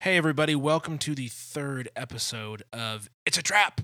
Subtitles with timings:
[0.00, 3.80] Hey, everybody, welcome to the third episode of It's a Trap.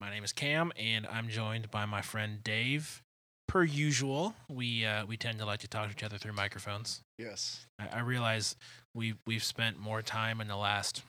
[0.00, 3.02] My name is Cam, and I'm joined by my friend Dave.
[3.48, 7.00] Per usual, we uh, we tend to like to talk to each other through microphones.
[7.16, 7.64] Yes.
[7.78, 8.56] I, I realize
[8.92, 11.02] we we've spent more time in the last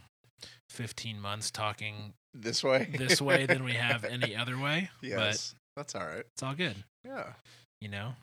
[0.69, 2.89] 15 months talking This way.
[2.95, 5.55] this way than we have any other way, but yes.
[5.75, 6.25] That's all right.
[6.33, 6.75] it's all good.
[7.03, 7.33] Yeah.
[7.81, 8.13] you know.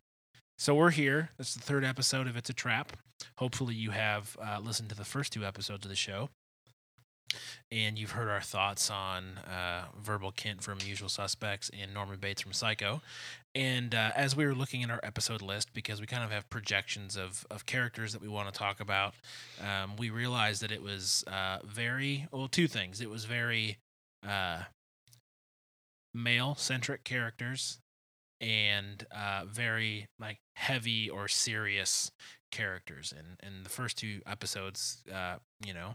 [0.56, 1.30] So we're here.
[1.38, 2.92] It's the third episode of It's a Trap.
[3.38, 6.30] Hopefully, you have uh, listened to the first two episodes of the show,
[7.72, 12.40] and you've heard our thoughts on uh, Verbal Kint from Usual Suspects and Norman Bates
[12.40, 13.02] from Psycho.
[13.56, 16.48] And uh, as we were looking in our episode list, because we kind of have
[16.50, 19.14] projections of of characters that we want to talk about,
[19.60, 22.46] um, we realized that it was uh, very well.
[22.46, 23.00] Two things.
[23.00, 23.78] It was very
[24.26, 24.62] uh,
[26.14, 27.78] male centric characters
[28.44, 32.12] and uh, very like heavy or serious
[32.52, 35.94] characters and and the first two episodes uh, you know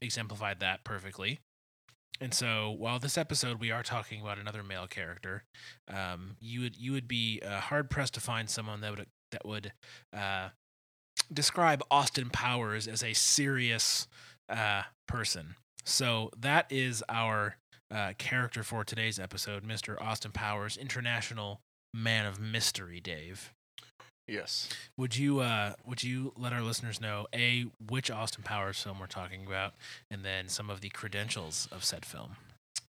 [0.00, 1.40] exemplified that perfectly
[2.20, 5.44] and so while this episode we are talking about another male character
[5.92, 9.46] um, you would you would be uh, hard pressed to find someone that would that
[9.46, 9.72] would
[10.16, 10.48] uh,
[11.32, 14.06] describe Austin Powers as a serious
[14.48, 17.56] uh, person so that is our
[17.90, 20.00] uh, character for today's episode, Mr.
[20.00, 21.62] Austin Powers, international
[21.94, 23.00] man of mystery.
[23.00, 23.52] Dave,
[24.26, 24.68] Yes.
[24.96, 29.06] would you uh, would you let our listeners know a which Austin Powers film we're
[29.06, 29.74] talking about,
[30.10, 32.36] and then some of the credentials of said film?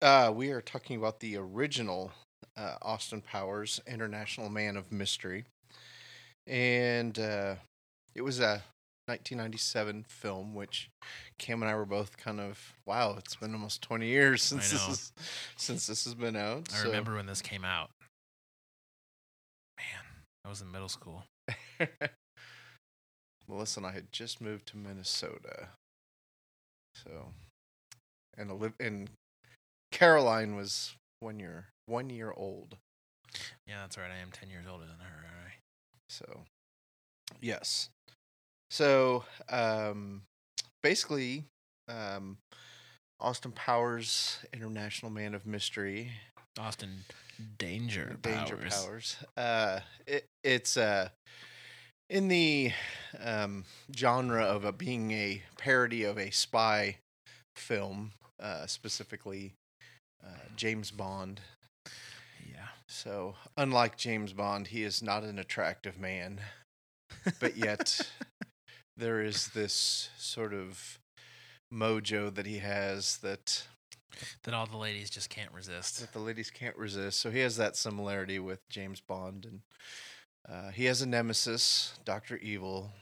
[0.02, 2.12] Uh, we are talking about the original
[2.56, 5.44] uh, Austin Powers, International Man of Mystery,
[6.46, 7.54] and uh,
[8.14, 8.62] it was a
[9.06, 10.88] 1997 film, which
[11.38, 13.14] Cam and I were both kind of wow.
[13.18, 15.12] It's been almost 20 years since this is,
[15.56, 16.68] since this has been out.
[16.72, 17.90] I so- remember when this came out.
[20.46, 21.24] I was in middle school.
[23.48, 25.70] Melissa and I had just moved to Minnesota,
[26.94, 27.32] so
[28.36, 29.10] and Oliv- and
[29.90, 32.76] Caroline was one year one year old.
[33.66, 34.10] Yeah, that's right.
[34.10, 35.24] I am ten years older than her.
[35.24, 35.58] All right.
[36.08, 36.40] So
[37.40, 37.88] yes,
[38.70, 40.22] so um,
[40.82, 41.44] basically,
[41.88, 42.38] um,
[43.20, 46.12] Austin Powers, International Man of Mystery,
[46.58, 47.04] Austin
[47.58, 48.84] Danger Danger Powers.
[48.84, 49.16] Powers.
[49.36, 51.08] Uh, it, it's uh,
[52.08, 52.72] in the
[53.22, 53.64] um,
[53.94, 56.98] genre of a, being a parody of a spy
[57.56, 59.54] film, uh, specifically
[60.24, 61.40] uh, James Bond.
[62.48, 62.68] Yeah.
[62.88, 66.40] So, unlike James Bond, he is not an attractive man,
[67.40, 68.08] but yet
[68.96, 70.98] there is this sort of
[71.72, 73.64] mojo that he has that
[74.44, 76.00] that all the ladies just can't resist.
[76.00, 77.20] that the ladies can't resist.
[77.20, 79.60] So he has that similarity with James Bond, and
[80.48, 82.92] uh, he has a nemesis, Doctor Evil.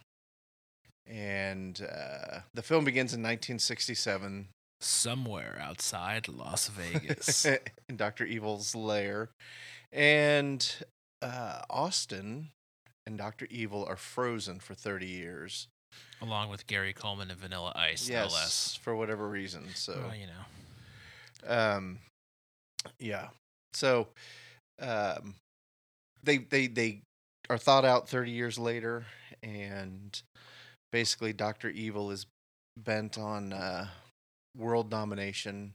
[1.07, 4.49] And uh, the film begins in 1967
[4.81, 7.47] Somewhere outside Las Vegas.
[7.89, 9.31] in Doctor Evil's lair,
[9.93, 10.85] and
[11.23, 12.51] uh, Austin
[13.07, 15.69] and Doctor Evil are frozen for 30 years.
[16.21, 18.79] along with Gary Coleman and Vanilla Ice, yes, no less.
[18.83, 19.69] for whatever reason.
[19.75, 19.95] So.
[20.07, 20.45] Well, you know,
[21.47, 21.99] um
[22.99, 23.29] yeah
[23.73, 24.09] so
[24.81, 25.35] um
[26.23, 27.01] they they they
[27.51, 29.05] are thought out 30 years later
[29.43, 30.23] and
[30.93, 32.27] basically dr evil is
[32.77, 33.87] bent on uh
[34.57, 35.73] world domination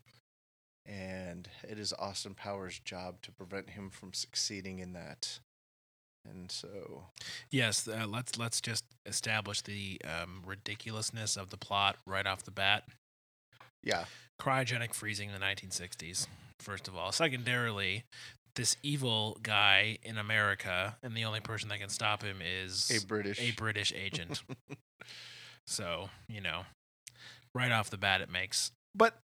[0.86, 5.40] and it is austin powers job to prevent him from succeeding in that
[6.30, 7.06] and so
[7.52, 7.88] yes.
[7.88, 12.84] Uh, let's let's just establish the um, ridiculousness of the plot right off the bat.
[13.84, 14.06] Yeah
[14.40, 16.28] Cryogenic freezing in the 1960s.
[16.60, 18.06] First of all, secondarily,
[18.56, 23.06] this evil guy in America, and the only person that can stop him is a
[23.06, 24.42] british a British agent.
[25.68, 26.64] so you know,
[27.54, 28.72] right off the bat, it makes.
[28.96, 29.16] But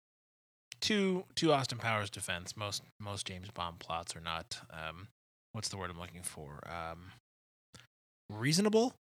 [0.81, 4.59] to to Austin Powers' defense, most most James Bond plots are not.
[4.71, 5.07] Um,
[5.53, 6.59] what's the word I'm looking for?
[6.67, 7.11] Um,
[8.29, 8.93] reasonable.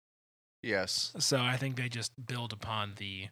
[0.62, 3.28] yes So I think they just build upon the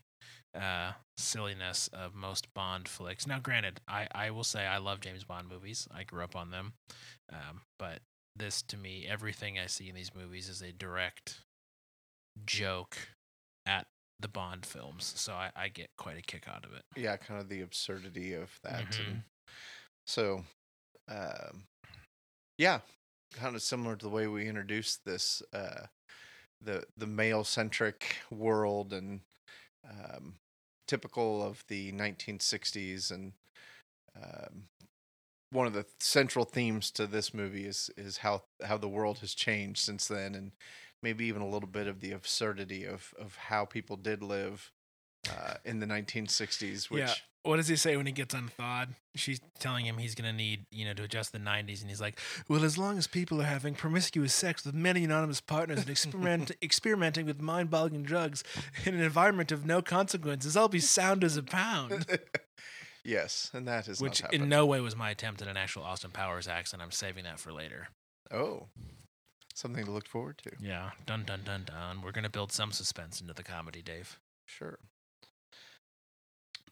[0.59, 3.25] uh, silliness of most Bond flicks.
[3.27, 5.87] Now, granted, I, I will say I love James Bond movies.
[5.93, 6.73] I grew up on them.
[7.31, 7.99] Um, but
[8.35, 11.41] this, to me, everything I see in these movies is a direct
[12.45, 12.97] joke
[13.65, 13.87] at
[14.19, 15.13] the Bond films.
[15.15, 16.83] So I, I get quite a kick out of it.
[16.95, 19.23] yeah kind of the absurdity of that Mhm.
[20.05, 20.43] so
[21.09, 21.63] um
[22.57, 22.79] yeah
[23.33, 25.85] kind of similar to the way we introduced this uh
[26.61, 29.21] the the male centric world and
[29.89, 30.35] um
[30.87, 33.33] typical of the 1960s and
[34.15, 34.63] um
[35.51, 39.33] one of the central themes to this movie is is how how the world has
[39.33, 40.51] changed since then and
[41.03, 44.71] maybe even a little bit of the absurdity of of how people did live
[45.29, 47.13] uh, in the 1960s, which Yeah.
[47.43, 48.89] What does he say when he gets unthawed?
[49.15, 52.19] She's telling him he's gonna need, you know, to adjust the '90s, and he's like,
[52.47, 56.51] "Well, as long as people are having promiscuous sex with many anonymous partners and experiment
[56.61, 58.43] experimenting with mind-boggling drugs
[58.85, 62.05] in an environment of no consequences, I'll be sound as a pound."
[63.03, 66.11] yes, and that is Which in no way was my attempt at an actual Austin
[66.11, 66.83] Powers accent.
[66.83, 67.87] I'm saving that for later.
[68.29, 68.67] oh,
[69.55, 70.51] something to look forward to.
[70.59, 72.01] Yeah, dun dun dun dun.
[72.03, 74.19] We're gonna build some suspense into the comedy, Dave.
[74.45, 74.77] Sure.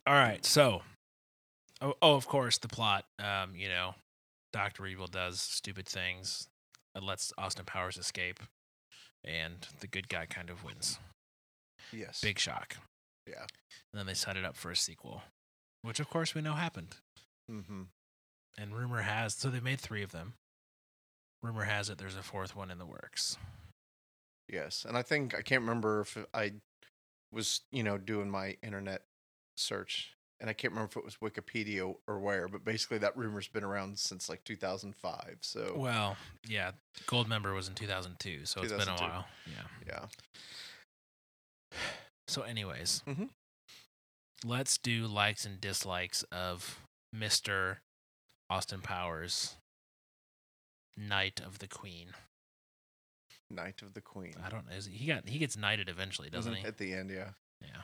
[0.10, 0.82] All right, so
[1.82, 3.06] oh, oh of course the plot.
[3.20, 3.94] Um, you know,
[4.52, 6.48] Doctor Evil does stupid things,
[6.96, 8.40] and lets Austin Powers escape,
[9.24, 10.98] and the good guy kind of wins.
[11.94, 12.22] Yes.
[12.22, 12.78] Big shock.
[13.28, 13.46] Yeah.
[13.94, 15.22] And then they set it up for a sequel,
[15.84, 16.96] which of course we know happened.
[17.52, 17.84] Mm-hmm.
[18.58, 20.34] And rumor has so they made three of them.
[21.44, 23.38] Rumor has it there's a fourth one in the works.
[24.52, 26.54] Yes, and I think I can't remember if I
[27.32, 29.04] was, you know, doing my internet
[29.60, 33.48] search, and I can't remember if it was Wikipedia or where, but basically that rumor's
[33.48, 35.38] been around since like 2005.
[35.42, 36.18] So Well,
[36.48, 36.72] yeah,
[37.08, 39.26] Goldmember was in 2002, so it's been a while.
[39.46, 40.06] Yeah.
[41.72, 41.78] yeah,
[42.28, 43.30] So, anyways, Mhm.
[44.44, 46.80] let's do likes and dislikes of
[47.12, 47.82] Mister
[48.50, 49.58] Austin Powers,
[50.96, 52.14] Knight of the Queen.
[53.50, 54.36] Knight of the Queen.
[54.44, 54.80] I don't know.
[54.80, 56.66] He, got he gets knighted eventually, doesn't Mhm, he?
[56.66, 57.34] At the end, yeah.
[57.62, 57.82] Yeah.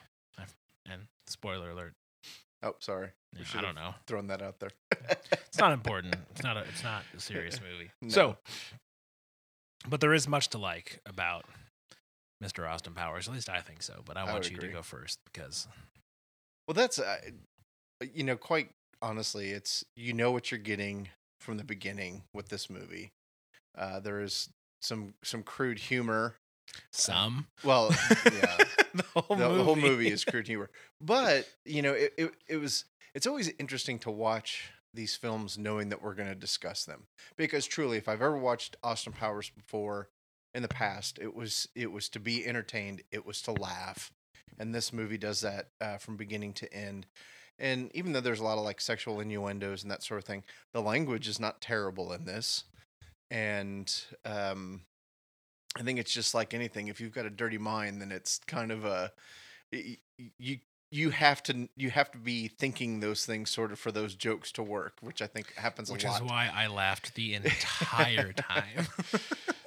[0.90, 1.94] And spoiler alert.
[2.64, 3.10] Oh, sorry.
[3.36, 3.94] Yeah, I don't know.
[4.08, 4.70] thrown that out there.
[5.48, 6.16] It's not important.
[6.32, 6.62] It's not a.
[6.62, 7.92] It's not a serious movie.
[8.02, 8.10] No.
[8.10, 8.38] So,
[9.88, 11.46] but there is much to like about
[12.44, 12.70] Mr.
[12.70, 13.28] Austin Powers.
[13.28, 14.02] At least I think so.
[14.06, 14.70] But I I want you agree.
[14.70, 15.68] to go first because
[16.68, 17.18] Well, that's uh,
[18.14, 18.70] you know, quite
[19.02, 21.10] honestly, it's you know what you're getting
[21.40, 23.12] from the beginning with this movie.
[23.78, 24.50] Uh, there is
[24.82, 26.36] some some crude humor.
[26.92, 27.48] some.
[27.64, 27.96] Well,
[28.26, 28.58] yeah,
[28.98, 29.64] the whole the, movie.
[29.64, 30.70] whole movie is crude humor,
[31.02, 35.90] but you know, it, it it was it's always interesting to watch these films knowing
[35.90, 37.04] that we're going to discuss them
[37.36, 40.10] because truly, if I've ever watched Austin Powers before
[40.54, 44.12] in the past, it was it was to be entertained, it was to laugh,
[44.60, 47.06] and this movie does that uh, from beginning to end.
[47.58, 50.44] And even though there's a lot of like sexual innuendos and that sort of thing,
[50.74, 52.66] the language is not terrible in this.
[53.32, 53.94] And
[54.26, 54.82] um,
[55.78, 56.88] I think it's just like anything.
[56.88, 59.12] If you've got a dirty mind, then it's kind of a
[59.72, 60.60] you
[60.92, 64.52] you have to you have to be thinking those things sort of for those jokes
[64.54, 66.22] to work, which I think happens which a lot.
[66.22, 68.88] Which is why I laughed the entire time.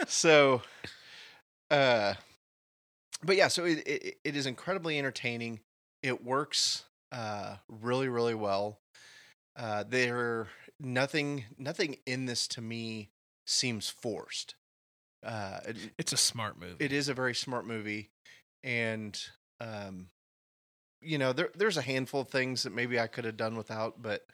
[0.06, 0.62] so
[1.70, 2.14] uh
[3.22, 5.60] but yeah so it, it it is incredibly entertaining
[6.02, 8.78] it works uh really really well
[9.56, 10.48] uh there
[10.80, 13.10] nothing nothing in this to me
[13.46, 14.54] seems forced
[15.24, 16.84] uh it, it's a smart movie.
[16.84, 18.10] it is a very smart movie
[18.62, 19.20] and
[19.60, 20.08] um
[21.00, 24.00] you know there there's a handful of things that maybe I could have done without
[24.02, 24.26] but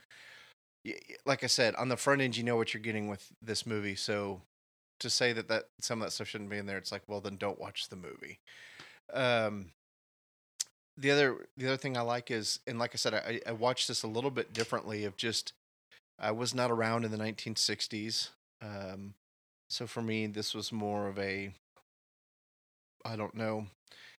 [1.24, 3.94] like I said on the front end you know what you're getting with this movie
[3.94, 4.42] so
[5.00, 7.20] to say that that some of that stuff shouldn't be in there it's like well
[7.20, 8.40] then don't watch the movie
[9.12, 9.70] um
[10.96, 13.88] the other the other thing I like is and like I said I I watched
[13.88, 15.52] this a little bit differently of just
[16.18, 18.28] I was not around in the 1960s
[18.62, 19.14] um
[19.74, 21.52] so for me this was more of a
[23.04, 23.66] I don't know.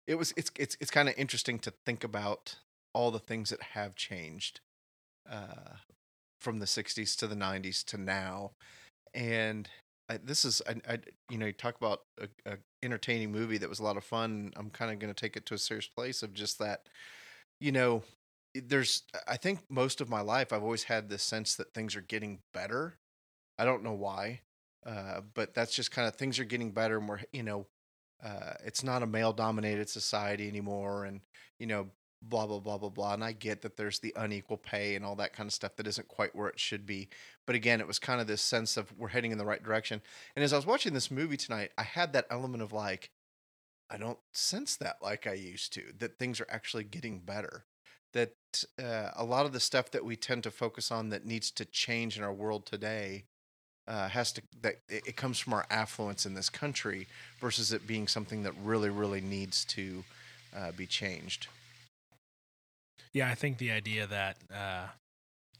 [0.07, 2.57] It was it's it's it's kind of interesting to think about
[2.93, 4.59] all the things that have changed
[5.29, 5.77] uh,
[6.39, 8.51] from the '60s to the '90s to now,
[9.13, 9.67] and
[10.09, 13.69] I, this is I, I you know you talk about a, a entertaining movie that
[13.69, 14.53] was a lot of fun.
[14.55, 16.81] I'm kind of going to take it to a serious place of just that,
[17.59, 18.03] you know.
[18.57, 22.01] There's, I think most of my life, I've always had this sense that things are
[22.01, 22.95] getting better.
[23.59, 24.39] I don't know why,
[24.85, 27.67] uh, but that's just kind of things are getting better, and we're, you know,
[28.23, 31.21] uh, it's not a male dominated society anymore and
[31.59, 31.87] you know
[32.21, 35.15] blah blah blah blah blah and i get that there's the unequal pay and all
[35.15, 37.07] that kind of stuff that isn't quite where it should be
[37.45, 40.01] but again it was kind of this sense of we're heading in the right direction
[40.35, 43.11] and as i was watching this movie tonight i had that element of like
[43.91, 47.65] i don't sense that like i used to that things are actually getting better
[48.13, 48.33] that
[48.81, 51.65] uh, a lot of the stuff that we tend to focus on that needs to
[51.65, 53.25] change in our world today
[53.87, 57.07] uh, has to that it, it comes from our affluence in this country
[57.39, 60.03] versus it being something that really really needs to
[60.55, 61.47] uh, be changed
[63.13, 64.87] Yeah, I think the idea that uh,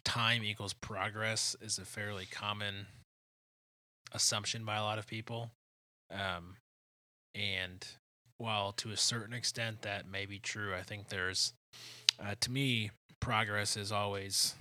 [0.04, 2.88] time equals progress is a fairly common
[4.14, 5.52] assumption by a lot of people.
[6.12, 6.56] Um,
[7.34, 7.86] and
[8.38, 11.54] while to a certain extent that may be true, I think there's,
[12.20, 14.56] uh, to me, progress is always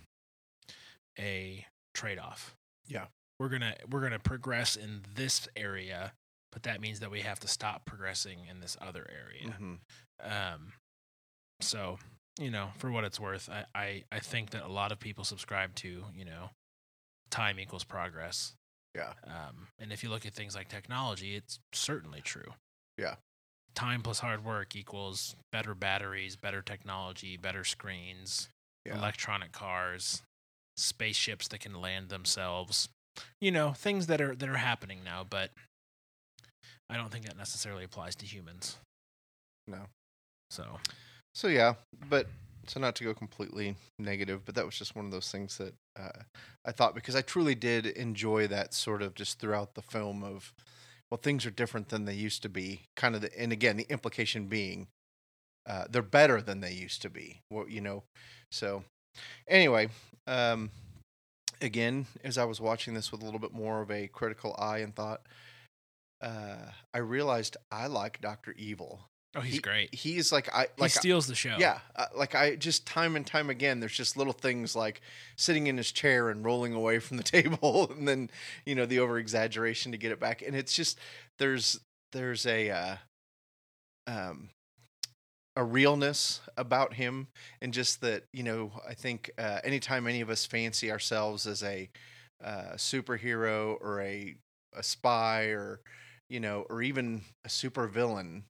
[1.18, 2.54] a trade off.
[2.88, 3.06] Yeah.
[3.44, 6.14] We're gonna we're gonna progress in this area,
[6.50, 9.54] but that means that we have to stop progressing in this other area.
[9.60, 9.78] Mhm.
[10.22, 10.72] Um,
[11.60, 11.98] so
[12.40, 15.24] you know, for what it's worth, I, I, I think that a lot of people
[15.24, 16.48] subscribe to, you know,
[17.30, 18.54] time equals progress.
[18.94, 19.12] Yeah.
[19.24, 22.54] Um, and if you look at things like technology, it's certainly true.
[22.96, 23.16] Yeah.
[23.74, 28.48] Time plus hard work equals better batteries, better technology, better screens,
[28.86, 28.96] Yeah.
[28.96, 30.22] electronic cars,
[30.78, 32.88] spaceships that can land themselves.
[33.40, 35.50] You know, things that are that are happening now, but
[36.90, 38.76] I don't think that necessarily applies to humans.
[39.66, 39.86] No.
[40.50, 40.78] So,
[41.34, 41.74] So yeah,
[42.08, 42.26] but
[42.66, 45.74] so not to go completely negative, but that was just one of those things that
[45.98, 46.22] uh,
[46.64, 50.52] I thought because I truly did enjoy that sort of just throughout the film of
[51.10, 52.82] well things are different than they used to be.
[52.96, 54.88] Kind of the and again the implication being
[55.66, 57.40] uh, they're better than they used to be.
[57.50, 58.04] Well, you know,
[58.50, 58.84] so
[59.48, 59.88] anyway,
[60.26, 60.70] um,
[61.64, 64.78] again as I was watching this with a little bit more of a critical eye
[64.78, 65.22] and thought,
[66.20, 69.00] uh, I realized I like Doctor Evil.
[69.36, 69.92] oh, he's He- great.
[69.94, 71.56] He's like I like He steals the show.
[71.58, 75.00] yeah, uh, like I just time and time again, there's just little things like
[75.36, 78.30] sitting in his chair and rolling away from the table, and then
[78.64, 80.98] you know the over exaggeration to get it back, and it's just
[81.38, 81.80] there's
[82.12, 82.96] there's a uh,
[84.06, 84.50] um
[85.56, 87.28] a realness about him,
[87.60, 91.62] and just that you know I think uh, anytime any of us fancy ourselves as
[91.62, 91.88] a
[92.44, 94.34] uh, superhero or a
[94.76, 95.80] a spy or
[96.28, 98.44] you know or even a super villain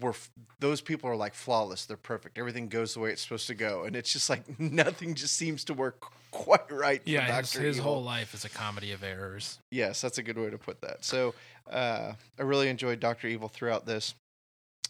[0.00, 0.14] we're
[0.58, 1.86] those people are like flawless.
[1.86, 2.38] They're perfect.
[2.38, 3.84] Everything goes the way it's supposed to go.
[3.84, 7.78] And it's just like nothing just seems to work quite right for Yeah, his, his
[7.78, 9.58] whole life is a comedy of errors.
[9.70, 11.04] yes that's a good way to put that.
[11.04, 11.34] So
[11.70, 14.14] uh i really enjoyed dr evil throughout this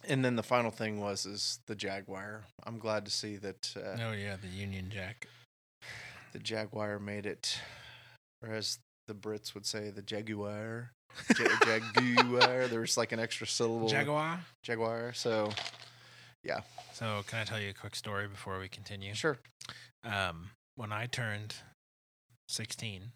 [0.08, 3.96] and then the final thing was is the jaguar i'm glad to see that uh,
[4.08, 5.28] oh yeah, the Union Jack.
[6.32, 7.58] the jaguar made it
[8.42, 8.78] or as
[9.08, 10.90] the brits would say the jaguar
[11.38, 11.46] Ja-
[11.94, 14.40] jaguar there's like an extra syllable Jaguar.
[14.62, 15.50] jaguar so
[16.44, 16.60] yeah.
[16.92, 19.14] So, can I tell you a quick story before we continue?
[19.14, 19.38] sure
[20.02, 21.54] Um, when I turned
[22.48, 23.12] 16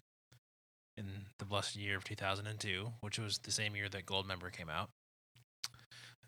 [0.95, 1.05] in
[1.37, 4.89] the blessed year of 2002, which was the same year that Goldmember came out,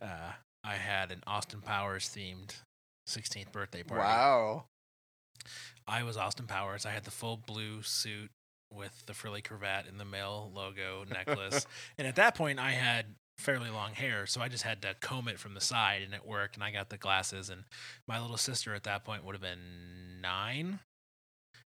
[0.01, 0.33] uh,
[0.69, 2.53] I had an Austin Powers themed
[3.07, 4.03] 16th birthday party.
[4.03, 4.65] wow
[5.88, 6.85] I was Austin Powers.
[6.85, 8.29] I had the full blue suit
[8.71, 11.65] with the frilly cravat and the male logo necklace.
[11.97, 15.27] and at that point, I had fairly long hair, so I just had to comb
[15.27, 16.55] it from the side, and it worked.
[16.55, 17.49] And I got the glasses.
[17.49, 17.63] And
[18.07, 20.81] my little sister at that point would have been nine,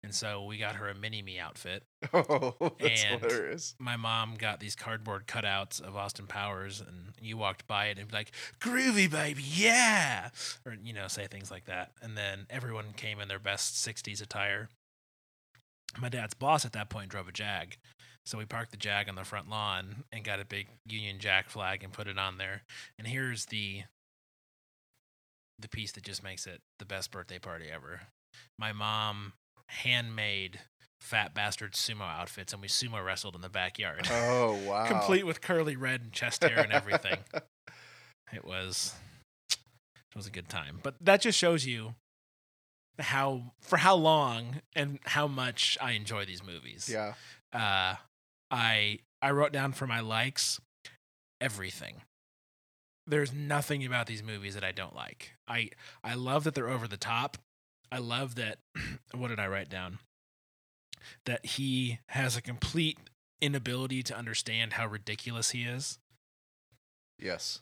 [0.02, 1.82] and so we got her a mini me outfit.
[2.12, 3.74] Oh, that's And- hilarious.
[3.78, 8.08] My mom got these cardboard cutouts of Austin Powers, and you walked by it and
[8.08, 10.30] be like, "Groovy baby, yeah,"
[10.64, 11.90] or you know, say things like that.
[12.02, 14.68] And then everyone came in their best '60s attire.
[15.98, 17.76] My dad's boss at that point drove a Jag,
[18.26, 21.48] so we parked the Jag on the front lawn and got a big Union Jack
[21.48, 22.62] flag and put it on there.
[22.98, 23.82] And here's the
[25.58, 28.02] the piece that just makes it the best birthday party ever.
[28.58, 29.32] My mom
[29.68, 30.60] handmade
[31.00, 34.86] fat bastard sumo outfits, and we sumo wrestled in the backyard Oh wow!
[34.86, 37.18] complete with curly red and chest hair and everything.
[38.32, 38.94] it was
[39.50, 40.80] it was a good time.
[40.82, 41.94] But that just shows you
[42.98, 46.88] how for how long and how much I enjoy these movies.
[46.92, 47.14] yeah,
[47.52, 47.96] Uh
[48.50, 50.60] I I wrote down for my likes
[51.40, 52.02] everything.
[53.06, 55.32] There's nothing about these movies that I don't like.
[55.46, 55.70] I
[56.04, 57.38] I love that they're over the top.
[57.90, 58.58] I love that
[59.14, 59.98] what did I write down?
[61.24, 62.98] That he has a complete
[63.40, 65.98] inability to understand how ridiculous he is.
[67.18, 67.60] yes,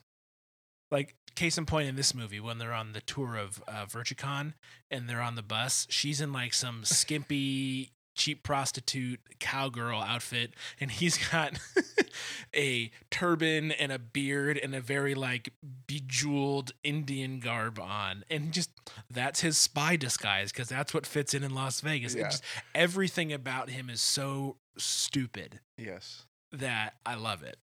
[0.91, 4.53] Like case in point in this movie when they're on the tour of uh, Virtucon
[4.89, 10.91] and they're on the bus, she's in like some skimpy cheap prostitute cowgirl outfit and
[10.91, 11.59] he's got
[12.55, 15.53] a turban and a beard and a very like
[15.87, 18.69] bejeweled Indian garb on and just
[19.09, 22.15] that's his spy disguise because that's what fits in in Las Vegas.
[22.15, 22.23] Yeah.
[22.23, 22.43] just,
[22.75, 27.57] everything about him is so stupid yes, that I love it.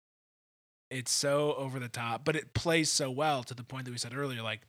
[0.90, 3.98] It's so over the top, but it plays so well to the point that we
[3.98, 4.42] said earlier.
[4.42, 4.60] Like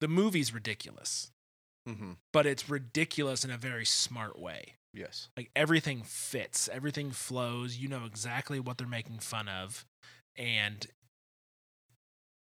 [0.00, 1.30] the movie's ridiculous,
[1.86, 4.74] hmm but it's ridiculous in a very smart way.
[4.94, 7.76] Yes, Like everything fits, everything flows.
[7.78, 9.86] You know exactly what they're making fun of,
[10.36, 10.86] and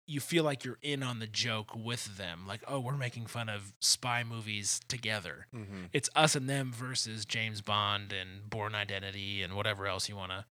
[0.07, 2.45] you feel like you're in on the joke with them.
[2.47, 5.47] Like, oh, we're making fun of spy movies together.
[5.51, 10.15] hmm It's us and them versus James Bond and Bourne Identity and whatever else you
[10.15, 10.45] want to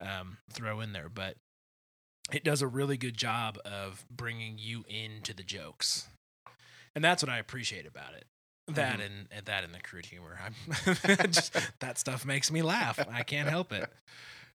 [0.00, 1.08] um, throw in there.
[1.08, 1.36] But
[2.32, 6.08] it does a really good job of bringing you into the jokes,
[6.96, 8.24] and that's what I appreciate about it.
[8.68, 9.06] That Mhm.
[9.06, 10.38] and, and that and the crude humor.
[10.42, 10.54] I'm
[11.30, 12.98] just, that stuff makes me laugh.
[13.10, 13.88] I can't help it.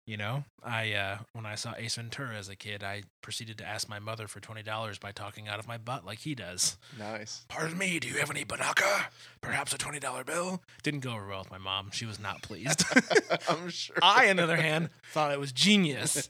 [0.07, 3.65] You know, I uh, when I saw Ace Ventura as a kid, I proceeded to
[3.69, 6.77] ask my mother for twenty dollars by talking out of my butt like he does.
[6.99, 7.45] Nice.
[7.49, 9.05] Pardon me, do you have any banaka?
[9.41, 10.63] Perhaps a twenty dollar bill?
[10.83, 11.91] Didn't go over well with my mom.
[11.93, 12.83] She was not pleased.
[13.49, 13.95] I'm sure.
[14.03, 16.29] I, on the other hand, thought it was genius.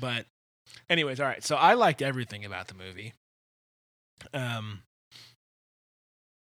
[0.00, 0.26] But,
[0.90, 1.44] anyways, all right.
[1.44, 3.12] So I liked everything about the movie.
[4.34, 4.80] Um,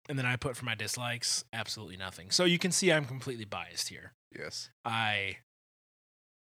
[0.09, 2.31] and then I put for my dislikes absolutely nothing.
[2.31, 4.13] So you can see I'm completely biased here.
[4.37, 4.69] yes.
[4.85, 5.37] I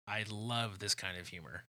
[0.07, 1.63] I love this kind of humor.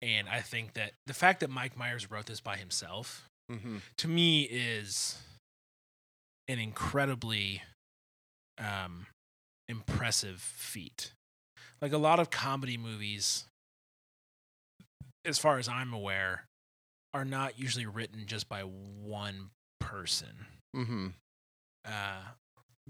[0.00, 3.78] And I think that the fact that Mike Myers wrote this by himself Mm-hmm.
[3.98, 5.18] to me is
[6.48, 7.62] an incredibly
[8.58, 9.06] um
[9.68, 11.12] impressive feat.
[11.80, 13.44] Like a lot of comedy movies
[15.24, 16.44] as far as I'm aware
[17.14, 21.08] are not usually written just by one person Mm-hmm.
[21.84, 22.22] uh,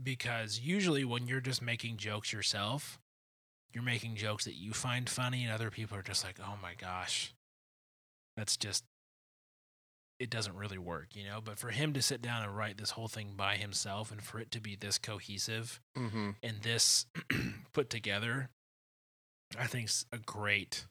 [0.03, 2.99] because usually when you're just making jokes yourself,
[3.73, 6.75] you're making jokes that you find funny, and other people are just like, "Oh my
[6.75, 7.35] gosh,
[8.37, 8.85] that's just."
[10.19, 11.41] It doesn't really work, you know.
[11.43, 14.39] But for him to sit down and write this whole thing by himself, and for
[14.39, 16.31] it to be this cohesive Mm-hmm.
[16.43, 17.07] and this
[17.73, 18.51] put together,
[19.59, 20.87] I think's a great,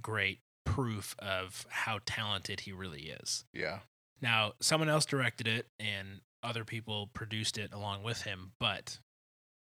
[0.00, 3.44] great proof of how talented he really is.
[3.52, 3.80] Yeah.
[4.20, 8.98] Now, someone else directed it and other people produced it along with him, but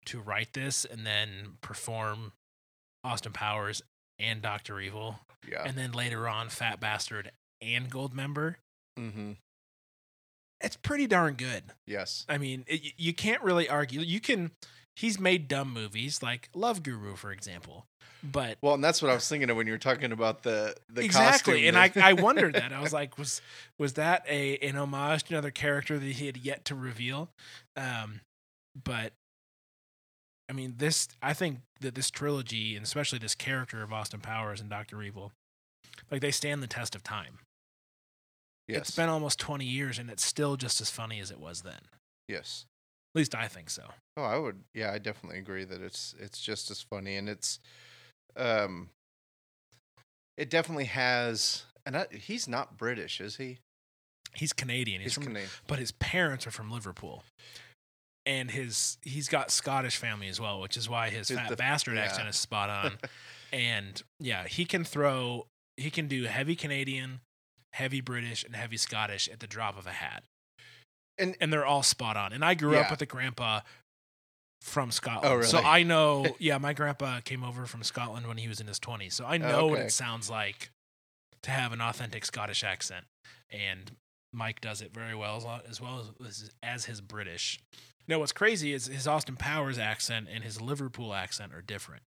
[0.06, 2.32] to write this and then perform
[3.04, 3.82] Austin Powers
[4.18, 4.80] and Dr.
[4.80, 5.62] Evil, Yeah.
[5.64, 7.30] and then later on Fat Bastard
[7.60, 8.56] and Goldmember,
[8.98, 9.32] mm-hmm.
[10.60, 11.64] it's pretty darn good.
[11.86, 12.24] Yes.
[12.28, 14.00] I mean, it, you can't really argue.
[14.00, 14.50] You can,
[14.96, 17.86] he's made dumb movies like Love Guru, for example,
[18.22, 20.74] but Well, and that's what I was thinking of when you were talking about the
[20.88, 23.40] the exactly costume and I, I wondered that i was like was
[23.78, 27.30] was that a an homage to another character that he had yet to reveal
[27.76, 28.20] um
[28.84, 29.12] but
[30.48, 34.60] i mean this i think that this trilogy and especially this character of austin powers
[34.60, 35.32] and dr evil
[36.10, 37.38] like they stand the test of time
[38.68, 38.78] yes.
[38.78, 41.80] it's been almost 20 years and it's still just as funny as it was then
[42.28, 42.66] yes.
[43.14, 43.84] at least i think so
[44.16, 44.62] Oh, I would.
[44.74, 47.60] Yeah, I definitely agree that it's it's just as funny, and it's,
[48.36, 48.90] um,
[50.36, 51.64] it definitely has.
[51.84, 53.58] And I, he's not British, is he?
[54.34, 55.50] he's canadian he's, He's from Canadian.
[55.66, 57.22] but his parents are from Liverpool.
[58.24, 61.96] And his he's got Scottish family as well, which is why his fat the- bastard
[61.96, 62.02] yeah.
[62.02, 62.92] accent is spot on.
[63.52, 67.20] and yeah, he can throw he can do heavy Canadian,
[67.72, 70.22] heavy British, and heavy Scottish at the drop of a hat.
[71.18, 72.32] And- and they're all spot on.
[72.32, 73.60] And I grew up with a grandpa
[74.62, 75.42] from Scotland.
[75.42, 75.58] Oh, So?
[75.58, 79.14] I know yeah, my grandpa came over from Scotland when he was in his twenties.
[79.14, 79.86] So I oh, know what okay.
[79.86, 80.70] it sounds like
[81.42, 83.04] to have an authentic Scottish accent.
[83.50, 83.90] And
[84.32, 87.58] Mike does it very well as, well as, as his British.
[88.08, 92.02] Now, what's crazy is his Austin Powers accent and his Liverpool accent are different.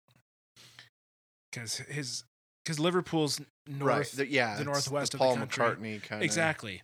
[1.52, 2.24] Because his
[2.64, 4.08] because Liverpool's north right.
[4.08, 4.58] The, yeah.
[4.58, 5.48] the northwest the of the Paul.
[5.48, 6.26] McCartney kind of.
[6.26, 6.84] exactly.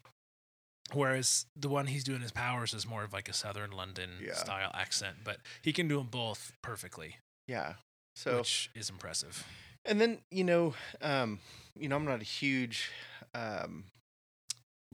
[0.93, 4.34] Whereas the one he's doing his powers is more of like a southern London Yeah.
[4.36, 7.73] style accent, but he can do them both perfectly, Yeah.
[8.15, 9.45] So which is impressive.
[9.86, 11.39] And then you know, um,
[11.78, 12.89] you know, I'm not a huge
[13.36, 13.86] um,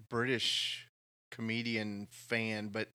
[0.09, 0.87] British
[1.31, 2.89] comedian fan, but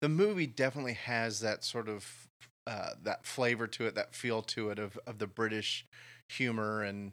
[0.00, 2.28] the movie definitely has that sort of
[2.66, 5.84] uh, that flavor to it, that feel to it of of the British
[6.28, 7.12] humor and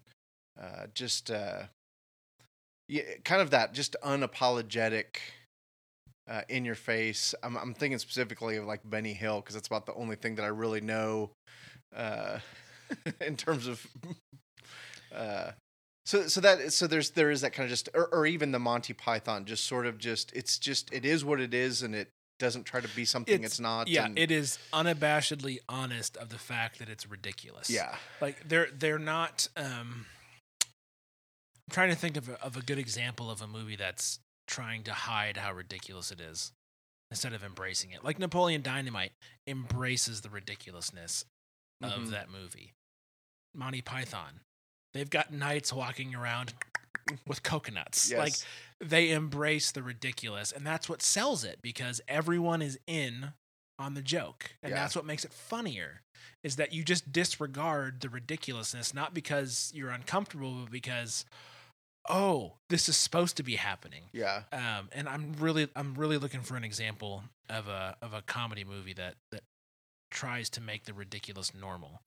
[0.59, 1.63] uh, just uh,
[2.89, 5.17] yeah, kind of that just unapologetic.
[6.29, 7.33] Uh, in your face.
[7.41, 10.43] I'm, I'm thinking specifically of like Benny Hill because that's about the only thing that
[10.43, 11.31] I really know
[11.95, 12.37] uh,
[13.21, 13.83] in terms of
[15.11, 15.51] uh
[16.05, 18.59] so so that so there's there is that kind of just or, or even the
[18.59, 22.09] Monty Python just sort of just it's just it is what it is and it
[22.37, 26.29] doesn't try to be something it's, It's- not Yeah, and- it is unabashedly honest of
[26.29, 27.71] the fact that it's ridiculous.
[27.71, 29.47] yeah like they're they're not.
[29.57, 30.05] Um,
[31.69, 34.81] I'm trying to think of a, of a good example of a movie that's trying
[34.85, 36.51] to hide how ridiculous it is
[37.11, 38.03] instead of embracing it.
[38.03, 39.11] Like Napoleon Dynamite
[39.45, 41.25] embraces the ridiculousness
[41.83, 42.09] of Mhm.
[42.09, 42.73] that movie.
[43.53, 44.39] Monty Python,
[44.95, 46.55] they've got knights walking around
[47.27, 48.11] with coconuts.
[48.11, 48.33] Like
[48.81, 53.33] they embrace the ridiculous and that's what sells it because everyone is in
[53.77, 54.77] on the joke and Yeah.
[54.81, 56.01] that's what makes it funnier
[56.43, 61.25] is that you just disregard the ridiculousness not because you're uncomfortable but because
[62.07, 64.03] oh this is supposed to be happening.
[64.13, 64.43] Yeah.
[64.51, 68.63] Um, and i'm really i'm really looking for an example of a of a comedy
[68.63, 69.41] movie that that
[70.11, 72.01] tries to make the ridiculous normal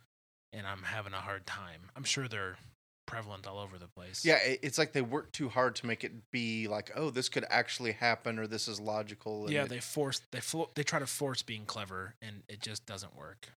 [0.52, 1.83] and i'm having a hard time.
[1.96, 2.57] I'm sure they're
[3.07, 4.24] prevalent all over the place.
[4.24, 7.44] Yeah it's like they work too hard to make it be like oh this could
[7.50, 10.98] actually happen or this is logical and yeah it- they force they flo- they try
[10.98, 13.48] to force being clever and it just doesn't work.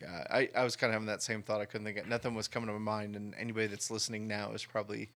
[0.00, 1.60] Yeah, I, I was kind of having that same thought.
[1.60, 4.50] I couldn't think of nothing was coming to my mind, and anybody that's listening now
[4.50, 5.10] is probably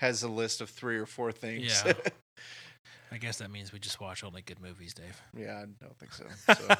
[0.00, 1.82] has a list of three or four things.
[1.84, 1.92] Yeah.
[3.12, 5.20] I guess that means we just watch only good movies, Dave.
[5.36, 6.24] yeah, I don't think so.
[6.54, 6.76] so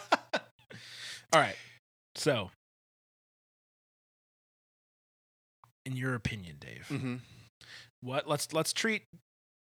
[1.32, 1.56] All right.
[2.14, 2.50] So,
[5.84, 7.20] in your opinion, Dave, mhm.
[8.00, 9.02] what let's let's treat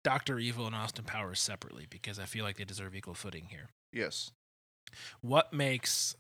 [0.04, 3.70] Doctor Evil and Austin Powers separately because I feel like they deserve equal footing here.
[3.94, 4.32] yes,
[5.22, 6.16] What makes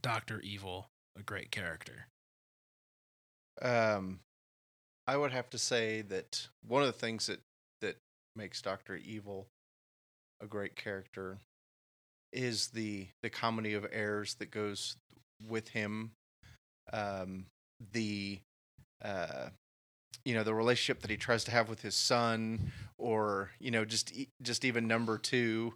[0.00, 0.86] Doctor Evil
[1.18, 2.06] a great character?
[3.62, 4.18] um,
[5.06, 7.40] I would have to say that one of the things that
[7.80, 7.96] that
[8.34, 9.46] makes Doctor Evil
[10.40, 11.38] a great character
[12.32, 14.96] is the the comedy of errors that goes
[15.46, 16.12] with him.
[16.92, 17.46] Um,
[17.92, 18.40] the
[19.02, 19.48] uh,
[20.24, 23.84] you know the relationship that he tries to have with his son, or you know
[23.84, 24.12] just
[24.42, 25.74] just even number two,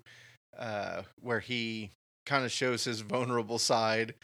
[0.58, 1.90] uh, where he
[2.26, 4.14] kind of shows his vulnerable side,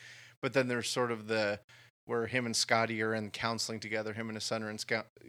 [0.43, 1.61] but then there's sort of the
[2.07, 4.12] where him and Scotty are in counseling together.
[4.12, 4.79] Him and his son are in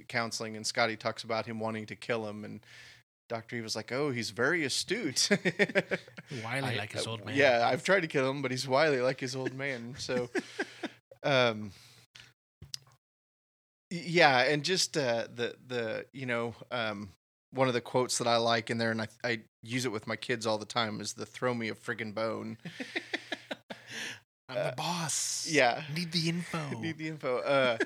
[0.07, 2.61] counseling, and Scotty talks about him wanting to kill him, and
[3.27, 5.29] Doctor Evil's like, "Oh, he's very astute."
[6.43, 7.35] Wily I- like his uh, old man.
[7.35, 9.95] Yeah, I've tried to kill him, but he's wily like his old man.
[9.97, 10.29] So,
[11.23, 11.71] um,
[13.89, 17.09] yeah, and just uh, the the you know um,
[17.51, 20.05] one of the quotes that I like in there, and I I use it with
[20.07, 22.57] my kids all the time, is the "throw me a friggin' bone."
[24.49, 25.47] I'm Uh, the boss.
[25.49, 25.83] yeah.
[25.95, 26.69] Need the info.
[26.79, 27.39] Need the info.
[27.39, 27.77] Uh,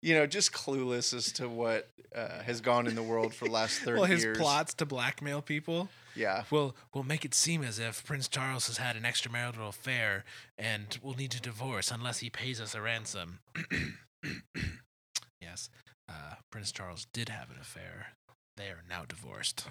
[0.00, 3.50] you know, just clueless as to what uh, has gone in the world for the
[3.50, 4.38] last thirty well, his years.
[4.38, 5.88] plots to blackmail people.
[6.14, 10.24] Yeah, We'll we'll make it seem as if Prince Charles has had an extramarital affair
[10.56, 13.38] and we'll need to divorce unless he pays us a ransom.
[15.40, 15.70] yes,
[16.08, 18.08] uh, Prince Charles did have an affair.
[18.56, 19.66] They are now divorced.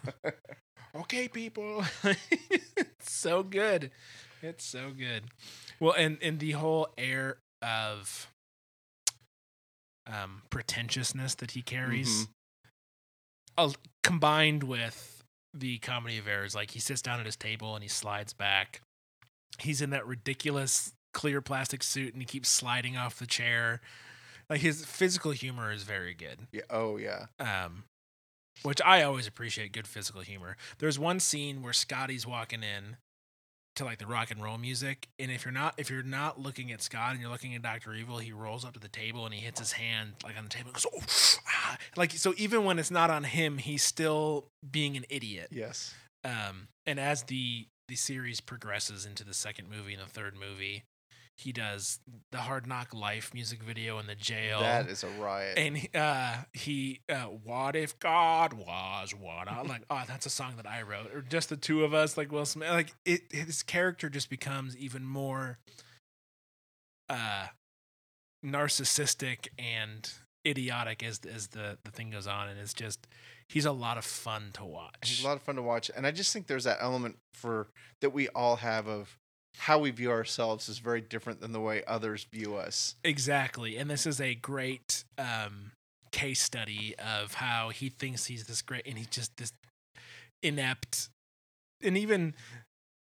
[0.95, 1.83] okay, people.
[3.01, 3.91] so good.
[4.41, 5.23] It's so good.
[5.79, 8.27] Well, and and the whole air of
[10.05, 12.29] um pretentiousness that he carries Mhm.
[13.57, 13.71] uh,
[14.03, 15.23] combined with
[15.53, 18.81] the comedy of errors like he sits down at his table and he slides back
[19.59, 23.81] he's in that ridiculous clear plastic suit and he keeps sliding off the chair
[24.49, 26.61] like his physical humor is very good yeah.
[26.69, 27.25] Oh yeah.
[27.39, 27.85] um
[28.61, 32.97] which i always appreciate good physical humor there's one scene where scotty's walking in
[33.77, 36.71] to like the rock and roll music and if you're not if you're not looking
[36.71, 39.33] at scott and you're looking at dr evil he rolls up to the table and
[39.33, 41.77] he hits his hand like on the table and goes oh, ah.
[41.95, 45.93] like so even when it's not on him he's still being an idiot Yes.
[46.25, 50.83] um and as the the series progresses into the second movie and the third movie
[51.37, 51.99] he does
[52.31, 55.57] the hard knock life music video in the jail That is a riot.
[55.57, 59.47] and he- uh, he, uh, what if God was what?
[59.49, 62.17] I'm like, oh, that's a song that I wrote, or just the two of us,
[62.17, 62.69] like Will Smith.
[62.69, 65.59] Like it, his character just becomes even more,
[67.09, 67.47] uh,
[68.45, 70.11] narcissistic and
[70.45, 73.07] idiotic as as the the thing goes on, and it's just
[73.47, 74.95] he's a lot of fun to watch.
[75.05, 77.67] He's a lot of fun to watch, and I just think there's that element for
[78.01, 79.17] that we all have of
[79.57, 82.95] how we view ourselves is very different than the way others view us.
[83.03, 83.77] Exactly.
[83.77, 85.71] And this is a great um,
[86.11, 89.51] case study of how he thinks he's this great and he's just this
[90.41, 91.09] inept.
[91.81, 92.33] And even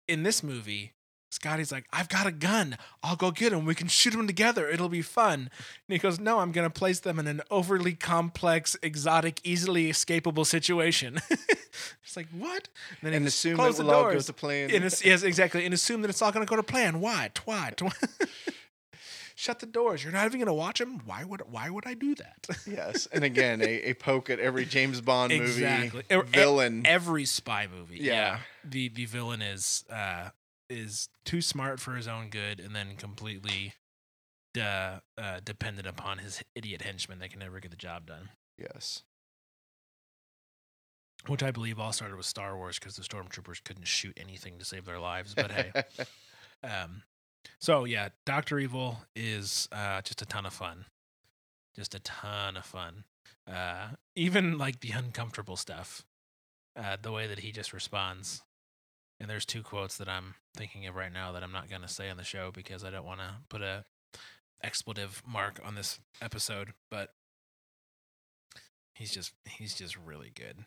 [0.08, 0.94] in this movie,
[1.30, 2.78] Scotty's like, I've got a gun.
[3.04, 3.66] I'll go get him.
[3.66, 4.70] We can shoot him together.
[4.70, 5.34] It'll be fun.
[5.42, 5.50] And
[5.90, 10.46] he goes, No, I'm going to place them in an overly complex, exotic, easily escapable
[10.46, 11.20] situation.
[11.30, 12.70] it's like, What?
[13.02, 14.72] And then And goes, assume it the will all go doors." to plan.
[14.72, 15.66] And yes, exactly.
[15.66, 17.02] And assume that it's all going to go to plan.
[17.02, 17.30] Why?
[17.46, 17.74] Why?
[19.36, 20.04] Shut the doors.
[20.04, 21.00] You're not even going to watch them.
[21.06, 22.48] Why would Why would I do that?
[22.68, 26.04] yes, and again, a, a poke at every James Bond Exactly.
[26.10, 26.82] movie Or- e- villain.
[26.88, 28.00] Every spy movie.
[28.02, 28.14] Yeah.
[28.14, 28.40] Yeah.
[28.64, 30.30] The the villain is uh
[30.70, 33.74] is too smart for his own good, and then completely
[34.60, 38.30] uh, uh, dependent upon his idiot henchmen that can never get the job done.
[38.58, 39.04] yes,
[41.28, 44.66] Which I believe all started with Star Wars because the stormtroopers couldn't shoot anything to
[44.66, 45.34] save their lives.
[45.36, 45.72] But hey.
[46.64, 47.04] Um,
[47.60, 50.86] so yeah, Doctor Evil is uh, just a ton of fun,
[51.76, 53.04] just a ton of fun.
[53.48, 56.04] Uh, even like the uncomfortable stuff,
[56.76, 58.42] uh, the way that he just responds.
[59.20, 62.10] And there's two quotes that I'm thinking of right now that I'm not gonna say
[62.10, 63.86] on the show because I don't want to put a
[64.64, 66.74] expletive mark on this episode.
[66.92, 67.14] But
[68.94, 70.66] he's just he's just really good.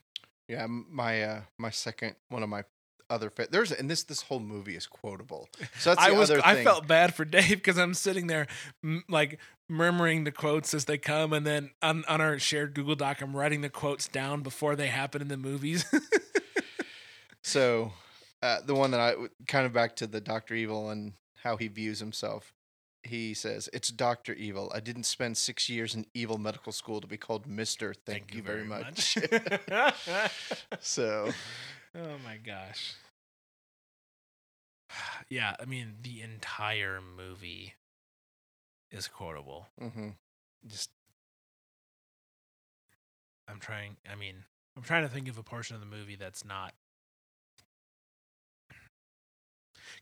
[0.49, 0.67] yeah.
[0.69, 2.65] My uh, my second one of my
[3.09, 5.49] other fa- there's and this this whole movie is quotable.
[5.79, 8.47] So that's I was I felt bad for Dave because I'm sitting there
[8.83, 12.97] m- like murmuring the quotes as they come, and then on on our shared Google
[12.97, 15.85] Doc, I'm writing the quotes down before they happen in the movies.
[17.43, 17.93] So,
[18.43, 19.15] uh, the one that I
[19.47, 22.53] kind of back to the Doctor Evil and how he views himself.
[23.03, 24.71] he says, "It's Doctor Evil.
[24.75, 27.95] I didn't spend six years in evil medical school to be called Mister.
[27.95, 29.17] Thank, you very, much."
[30.81, 31.33] so,
[31.95, 32.95] oh my gosh.
[35.29, 37.75] Yeah, I mean the entire movie
[38.91, 39.69] is quotable.
[39.81, 40.15] mhm.
[40.67, 40.91] Just
[43.49, 44.45] I'm trying I mean,
[44.77, 46.75] I'm trying to think of a portion of the movie that's not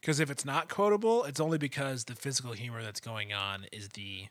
[0.03, 3.88] Cuz if it's not quotable, it's only because the physical humor that's going on is
[3.90, 4.29] the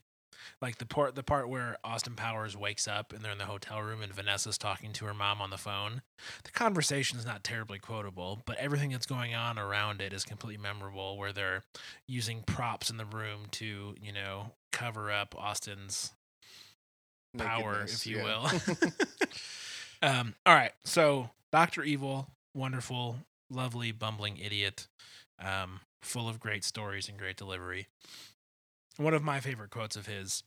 [0.62, 3.82] like the part the part where Austin Powers wakes up and they're in the hotel
[3.82, 6.02] room and Vanessa's talking to her mom on the phone.
[6.44, 10.62] The conversation is not terribly quotable, but everything that's going on around it is completely
[10.62, 11.64] memorable where they're
[12.08, 16.14] using props in the room to, you know, cover up Austin's
[17.38, 18.24] power, Nakedness, if you yeah.
[18.24, 18.52] will.
[20.02, 20.72] um, all right.
[20.84, 23.18] So Doctor Evil, wonderful,
[23.50, 24.88] lovely, bumbling idiot,
[25.40, 27.88] um, full of great stories and great delivery.
[28.98, 30.44] One of my favorite quotes of his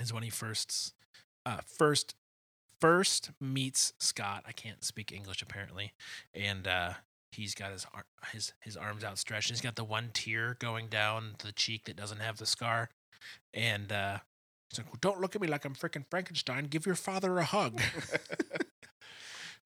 [0.00, 0.94] is when he first,
[1.44, 2.14] uh, first,
[2.80, 4.44] first meets Scott.
[4.46, 5.92] I can't speak English apparently,
[6.32, 6.92] and uh,
[7.32, 9.48] he's got his ar- his his arms outstretched.
[9.50, 12.90] He's got the one tear going down the cheek that doesn't have the scar,
[13.52, 14.18] and uh,
[14.70, 16.66] he's like, well, "Don't look at me like I'm freaking Frankenstein.
[16.66, 17.80] Give your father a hug."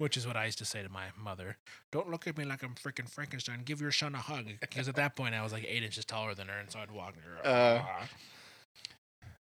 [0.02, 1.58] Which is what I used to say to my mother.
[1.92, 3.62] Don't look at me like I'm freaking Frankenstein.
[3.64, 4.46] Give your son a hug.
[4.60, 6.90] Because at that point, I was like eight inches taller than her, and so I'd
[6.90, 7.14] walk.
[7.14, 7.48] In her.
[7.48, 7.82] Uh.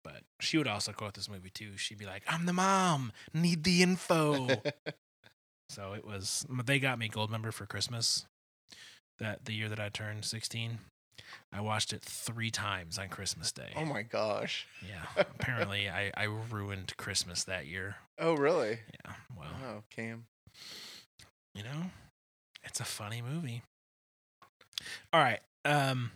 [0.03, 1.77] but she would also quote this movie too.
[1.77, 3.13] She'd be like, "I'm the mom.
[3.33, 4.49] Need the info."
[5.69, 6.45] so it was.
[6.65, 8.25] They got me Goldmember for Christmas.
[9.19, 10.79] That the year that I turned 16,
[11.53, 13.71] I watched it three times on Christmas Day.
[13.77, 14.67] oh my gosh.
[14.85, 15.05] Yeah.
[15.15, 17.95] Apparently, I I ruined Christmas that year.
[18.19, 18.79] Oh really?
[19.05, 19.13] Yeah.
[19.37, 20.25] Well, Oh, Cam.
[21.62, 21.91] You know,
[22.63, 23.62] it's a funny movie.
[25.13, 25.41] All right.
[25.63, 26.12] Um,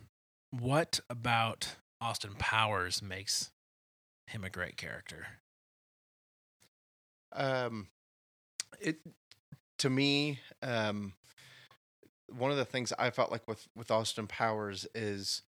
[0.50, 3.52] what about Austin Powers makes
[4.28, 5.28] him a great character?
[7.32, 7.90] Um,
[8.80, 8.98] it
[9.80, 11.14] to me, um,
[12.36, 15.44] one of the things I felt like with with Austin Powers is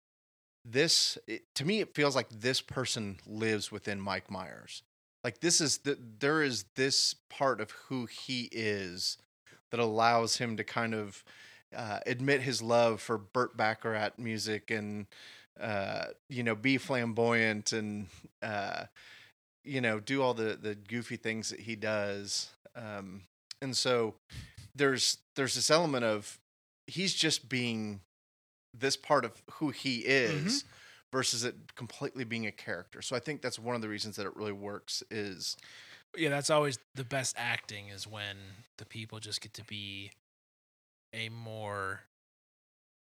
[0.66, 1.18] this.
[1.26, 4.84] It, to me, it feels like this person lives within Mike Myers.
[5.24, 9.18] Like this is the there is this part of who he is
[9.76, 11.22] that allows him to kind of
[11.76, 15.06] uh, admit his love for Burt Bacharach music and
[15.60, 18.08] uh, you know be flamboyant and
[18.42, 18.86] uh,
[19.66, 22.52] you know do all the the goofy things that he does.
[22.74, 23.24] Um
[23.62, 24.16] and so
[24.74, 26.40] there's there's this element of
[26.88, 28.00] he's just being
[28.74, 30.64] this part of who he is
[31.12, 33.02] versus it completely being a character.
[33.02, 35.58] So i think that's one of the reasons that it really works is
[36.18, 38.38] Yeah, that's always the best acting is when
[38.78, 40.12] the people just get to be
[41.14, 42.02] a more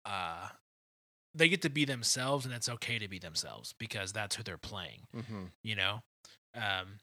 [0.05, 0.49] uh
[1.35, 4.57] they get to be themselves and it's okay to be themselves because that's who they're
[4.57, 5.01] playing.
[5.63, 6.01] you know
[6.55, 6.99] um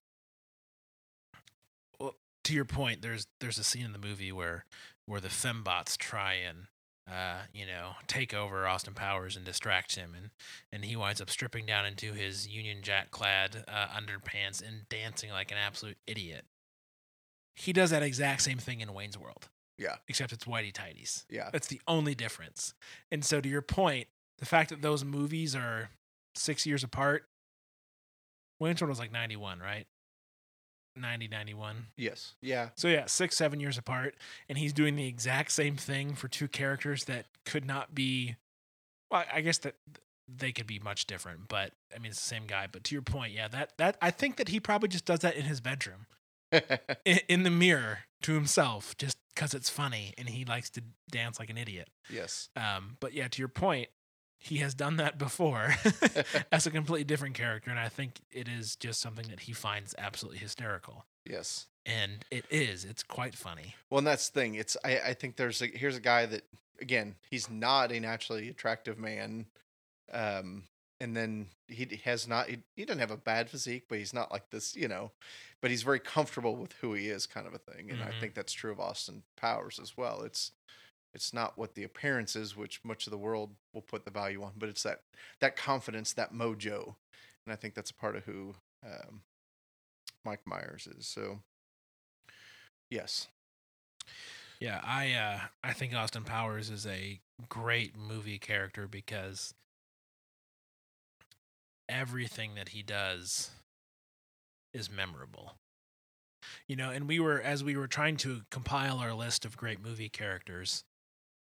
[2.01, 4.65] well, to your point there's there's a scene in the movie where
[5.07, 6.67] where the fembots try and
[7.11, 10.31] uh you know take over austin powers and distract him and
[10.73, 15.31] and he winds up stripping down into his union jack clad uh, underpants and dancing
[15.31, 16.45] like an absolute idiot
[17.57, 19.97] he does that exact same thing in wayne's world Yeah.
[20.09, 22.75] except it's whitey tighties yeah that's the only difference.
[23.11, 24.07] And so, to your point,
[24.39, 25.91] the fact that those movies are
[26.35, 27.25] six years apart,
[28.61, 29.87] Wayne's World was like 91, right?
[31.01, 31.87] 90, 91.
[31.97, 34.15] yes yeah So, yeah, six, seven years apart.
[34.49, 38.37] And he's doing the exact same thing for two characters that could not be,
[39.11, 39.75] well, I guess that
[40.29, 42.67] they could be much different, but I mean, it's the same guy.
[42.71, 45.37] But to your point, yeah, that, that, I think that he probably just does that
[45.37, 46.07] in his bedroom
[47.05, 51.39] in, in the mirror to himself just because it's funny and he likes to dance
[51.39, 51.89] like an idiot.
[52.11, 53.89] yes Um, but yeah, to your point,
[54.39, 55.75] he has done that before
[56.53, 59.95] as a completely different character, and I think it is just something that he finds
[59.99, 61.05] absolutely hysterical.
[61.25, 62.85] yes And it is.
[62.85, 63.75] It's quite funny.
[63.91, 64.55] Well, and that's the thing.
[64.55, 66.43] It's I, I think there's a here's a guy that
[66.81, 69.47] again he's not a naturally attractive man,
[70.13, 70.65] um,
[71.01, 74.33] and then he has not he, he doesn't have a bad physique, but he's not
[74.33, 75.13] like this, you know,
[75.61, 77.91] but he's very comfortable with who he is, kind of a thing.
[77.91, 78.09] And Mhm.
[78.09, 80.23] I think that's true of Austin Powers as well.
[80.23, 80.53] It's
[81.15, 84.43] it's not what the appearance is, which much of the world will put the value
[84.43, 85.01] on, but it's that
[85.41, 86.97] that confidence, that mojo,
[87.47, 89.23] and I think that's a part of who um,
[90.25, 91.07] Mike Myers is.
[91.07, 91.41] So,
[92.91, 93.29] yes,
[94.61, 99.55] Yeah, I uh, I think Austin Powers is a great movie character because
[101.89, 103.51] everything that he does
[104.75, 105.55] is memorable.
[106.67, 109.81] You know, and we were as we were trying to compile our list of great
[109.83, 110.85] movie characters,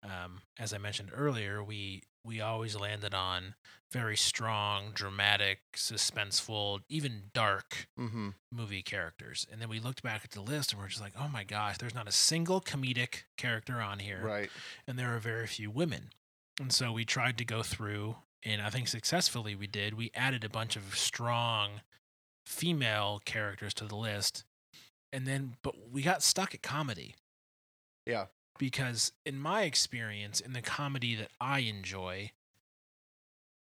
[0.03, 3.55] um, as I mentioned earlier, we we always landed on
[3.89, 8.29] very strong, dramatic, suspenseful, even dark Mm-hmm.
[8.51, 9.47] movie characters.
[9.49, 11.77] And then we looked back at the list and we're just like, oh my gosh,
[11.77, 14.49] there's not a single comedic character on here, Right.
[14.85, 16.09] and there are very few women.
[16.59, 19.93] And so we tried to go through, and I think successfully we did.
[19.93, 21.79] We added a bunch of strong
[22.45, 24.43] female characters to the list,
[25.13, 27.15] and then but we got stuck at comedy
[28.05, 28.25] Yeah.
[28.57, 32.31] Because in my experience in the comedy that I enjoy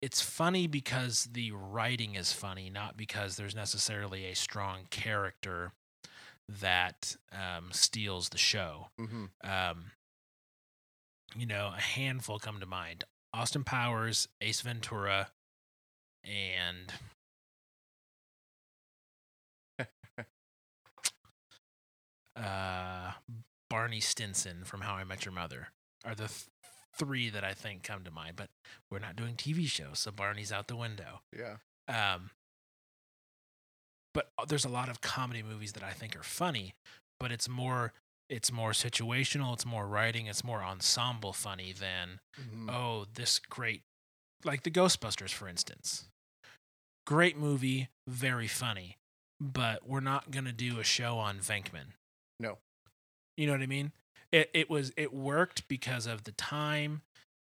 [0.02, 5.72] it's funny because the writing is funny not because there's necessarily a strong character
[6.48, 9.24] that um, steals the show Mm-hmm.
[9.48, 9.86] um,
[11.36, 13.04] you know a handful come to mind
[13.34, 15.28] austin powers ace ventura
[16.24, 16.92] and
[22.36, 23.12] uh,
[23.68, 25.68] Barney Stinson from How I Met Your Mother
[26.04, 26.46] are the th-
[26.96, 28.36] three that I think come to mind.
[28.36, 28.48] But
[28.90, 31.20] we're not doing TV shows, so Barney's out the window.
[31.36, 31.56] Yeah.
[31.88, 32.30] Um,
[34.14, 36.74] but uh, there's a lot of comedy movies that I think are funny,
[37.20, 37.92] but it's more
[38.28, 42.70] it's more situational, it's more writing, it's more ensemble funny than Mhm.
[42.72, 43.82] oh this great
[44.44, 46.08] like the Ghostbusters for instance.
[47.06, 48.96] Great movie, very funny,
[49.40, 51.92] but we're not gonna do a show on Venkman.
[52.40, 52.58] No.
[53.36, 53.92] You know what I mean?
[54.32, 57.02] It it was it worked because of the time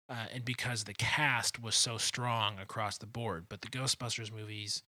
[0.10, 3.46] uh, and because the cast was so strong across the board.
[3.50, 4.84] But the Ghostbusters movies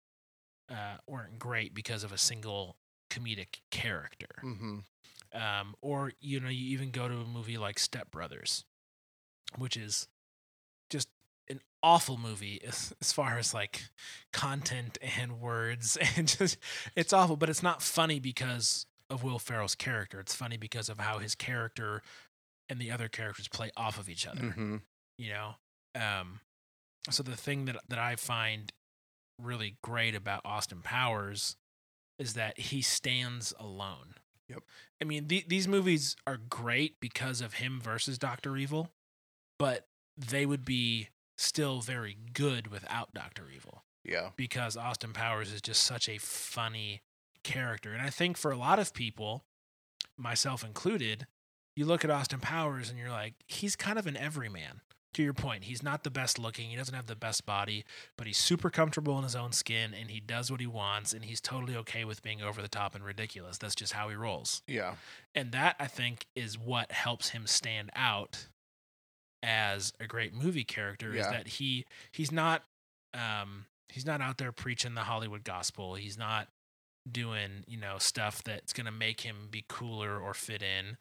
[0.70, 2.76] uh, weren't great because of a single
[3.10, 4.42] comedic character.
[4.42, 4.78] Mm-hmm.
[5.34, 8.64] Um, or you know, you even go to a movie like Step Brothers,
[9.56, 10.08] which is
[10.90, 11.08] just
[11.48, 13.82] an awful movie as, as far as like
[14.32, 16.58] content and words and just
[16.96, 17.36] it's awful.
[17.36, 20.18] But it's not funny because of Will Ferrell's character.
[20.20, 22.02] It's funny because of how his character
[22.68, 24.76] and the other characters play off of each other Mm-hmm.
[25.18, 25.54] you know
[25.94, 26.40] um
[27.10, 28.72] so the thing that that i find
[29.38, 31.56] really great about austin powers
[32.18, 34.14] is that he stands alone
[34.48, 34.62] Yep.
[35.02, 38.88] i mean the, these movies are great because of him versus dr evil
[39.58, 44.30] but they would be still very good without dr evil Yeah.
[44.36, 47.02] because austin powers is just such a funny
[47.42, 49.44] character and i think for a lot of people
[50.16, 51.26] myself included
[51.74, 54.80] you look at austin powers and you're like he's kind of an everyman
[55.14, 56.70] to your point, he's not the best looking.
[56.70, 57.84] He doesn't have the best body,
[58.16, 61.24] but he's super comfortable in his own skin and he does what he wants and
[61.24, 63.58] he's totally okay with being over the top and ridiculous.
[63.58, 64.62] That's just how he rolls.
[64.66, 64.94] Yeah.
[65.34, 68.48] And that I think is what helps him stand out
[69.42, 72.62] as a great movie character is that he he's not
[73.12, 75.96] um he's not out there preaching the Hollywood gospel.
[75.96, 76.48] He's not
[77.10, 80.96] doing, you know, stuff that's going to make him be cooler or fit in.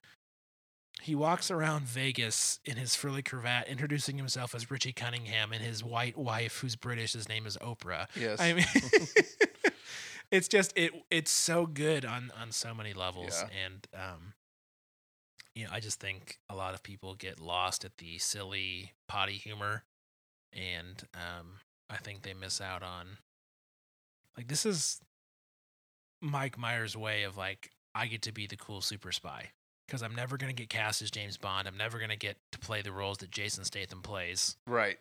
[1.02, 5.84] He walks around Vegas in his frilly cravat, introducing himself as Richie Cunningham and his
[5.84, 8.08] white wife, who's British, his name is Oprah.
[8.16, 8.40] Yes.
[8.40, 8.66] I mean,
[10.32, 10.92] it's just it.
[11.10, 13.50] It's so good on on so many levels, Yeah.
[13.66, 14.34] and um,
[15.56, 19.34] you know, I just think a lot of people get lost at the silly potty
[19.34, 19.84] humor,
[20.54, 21.54] and um,
[21.90, 23.18] I think they miss out on
[24.38, 25.02] like this is
[26.22, 29.52] Mike Myers' way of like I get to be the cool super spy
[29.88, 31.68] because I'm never gonna get cast as James Bond.
[31.68, 34.56] I'm never gonna get to play the roles that Jason Statham plays.
[34.68, 34.98] right.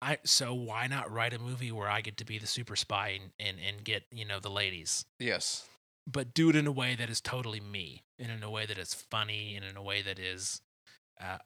[0.00, 3.18] I so why not write a movie where I get to be the super spy
[3.20, 5.04] and, and, and get, you know, the ladies.
[5.18, 5.66] Yes.
[6.06, 8.04] But do it in a way that is totally me.
[8.16, 10.62] And in a way that is funny and in a way that is
[11.20, 11.38] uh,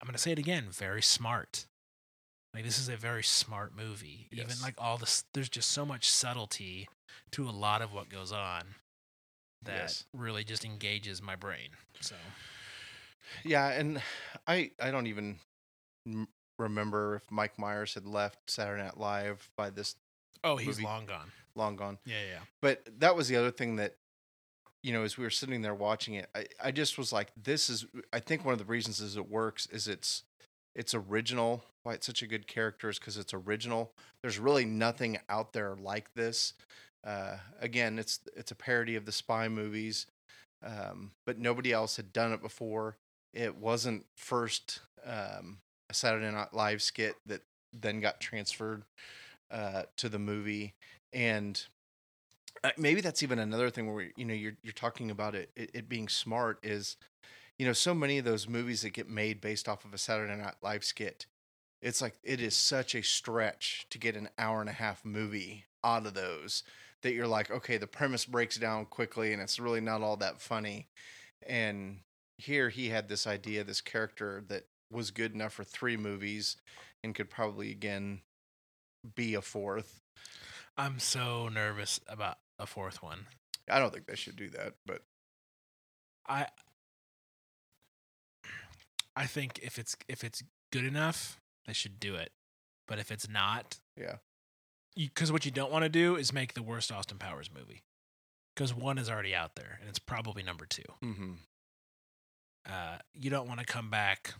[0.00, 1.66] I'm gonna say it again, very smart.
[2.54, 4.28] Like this is a very smart movie.
[4.30, 6.88] Even like all this there's just so much subtlety
[7.32, 8.62] to a lot of what goes on
[9.62, 10.04] that Yes.
[10.12, 11.70] really just engages my brain.
[12.00, 12.14] So
[13.44, 14.02] Yeah, and
[14.46, 15.38] I I don't even
[16.58, 19.96] remember if Mike Myers had left Saturday Night Live by this
[20.44, 20.82] Oh, he's Movie.
[20.82, 21.30] long gone.
[21.54, 21.98] long gone.
[22.04, 22.40] Yeah, yeah.
[22.60, 23.96] But that was the other thing that
[24.82, 27.70] you know, as we were sitting there watching it, I, I just was like, this
[27.70, 30.24] is I think one of the reasons is it works is it's
[30.74, 31.64] it's original.
[31.82, 33.92] Why it's such a good character is because it's original.
[34.22, 36.54] There's really nothing out there like this.
[37.04, 40.06] Uh, again, it's it's a parody of the spy movies,
[40.64, 42.96] um, but nobody else had done it before.
[43.34, 45.58] It wasn't first um,
[45.90, 47.42] a Saturday Night Live skit that
[47.72, 48.84] then got transferred
[49.50, 50.74] uh, to the movie,
[51.12, 51.60] and
[52.62, 55.70] uh, maybe that's even another thing where you know you're you're talking about it, it
[55.74, 56.96] it being smart is
[57.58, 60.34] you know so many of those movies that get made based off of a Saturday
[60.36, 61.26] Night Live skit
[61.80, 65.64] it's like it is such a stretch to get an hour and a half movie
[65.84, 66.62] out of those
[67.02, 70.40] that you're like okay the premise breaks down quickly and it's really not all that
[70.40, 70.86] funny
[71.46, 71.98] and
[72.38, 76.56] here he had this idea this character that was good enough for three movies
[77.02, 78.20] and could probably again
[79.14, 80.00] be a fourth.
[80.76, 83.26] I'm so nervous about a fourth one.
[83.68, 85.02] I don't think they should do that, but
[86.26, 86.46] I
[89.16, 90.42] I think if it's if it's
[90.72, 92.30] good enough, they should do it.
[92.88, 94.16] But if it's not, yeah,
[94.96, 97.82] because what you don't want to do is make the worst Austin Powers movie.
[98.54, 100.82] Because one is already out there, and it's probably number two.
[101.02, 101.32] mm-hmm.
[102.64, 104.34] Uh, you don't want to come back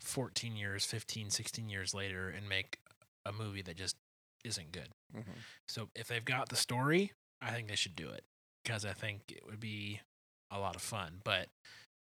[0.00, 2.78] 14 years, 15, 16 years later and make
[3.26, 3.96] a movie that just
[4.44, 4.88] isn't good.
[5.16, 5.30] Mm-hmm.
[5.68, 8.24] So if they've got the story, I think they should do it
[8.62, 10.00] because I think it would be
[10.50, 11.20] a lot of fun.
[11.24, 11.48] But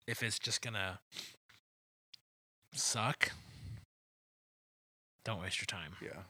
[0.07, 0.99] if it's just gonna
[2.79, 3.31] suck,
[5.23, 5.93] don't waste your time.
[6.01, 6.21] yeah.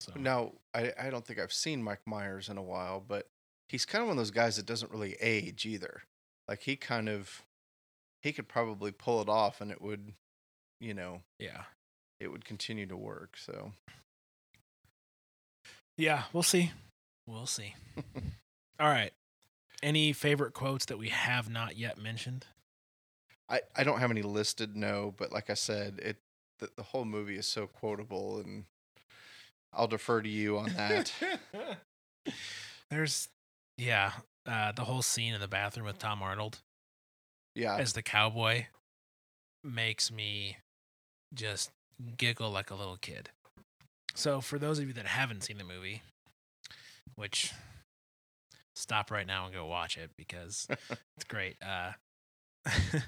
[0.00, 3.26] So Now, I, I don't think I've seen Mike Myers in a while, but
[3.68, 6.02] he's kind of one of those guys that doesn't really age either.
[6.48, 7.42] Like he kind of,
[8.22, 10.12] he could probably pull it off, and it would,
[10.80, 11.62] you know, yeah,
[12.20, 13.36] it would continue to work.
[13.36, 13.72] So
[15.96, 16.72] yeah, we'll see.
[17.26, 17.74] We'll see.
[18.80, 19.12] All right.
[19.82, 22.46] Any favorite quotes that we have not yet mentioned?
[23.48, 26.16] I, I don't have any listed, no, but like I said, it
[26.58, 28.64] the, the whole movie is so quotable, and
[29.72, 31.12] I'll defer to you on that.
[32.90, 33.28] There's,
[33.76, 34.12] yeah,
[34.46, 36.60] uh, the whole scene in the bathroom with Tom Arnold
[37.54, 38.66] yeah, as the cowboy
[39.62, 40.58] makes me
[41.34, 41.70] just
[42.16, 43.30] giggle like a little kid.
[44.14, 46.02] So, for those of you that haven't seen the movie,
[47.16, 47.52] which
[48.76, 50.66] stop right now and go watch it because
[51.16, 51.56] it's great.
[51.62, 51.92] Uh,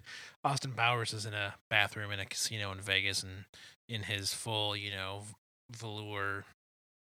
[0.44, 3.44] Austin Powers is in a bathroom in a casino in Vegas and
[3.88, 5.22] in his full, you know,
[5.70, 6.44] velour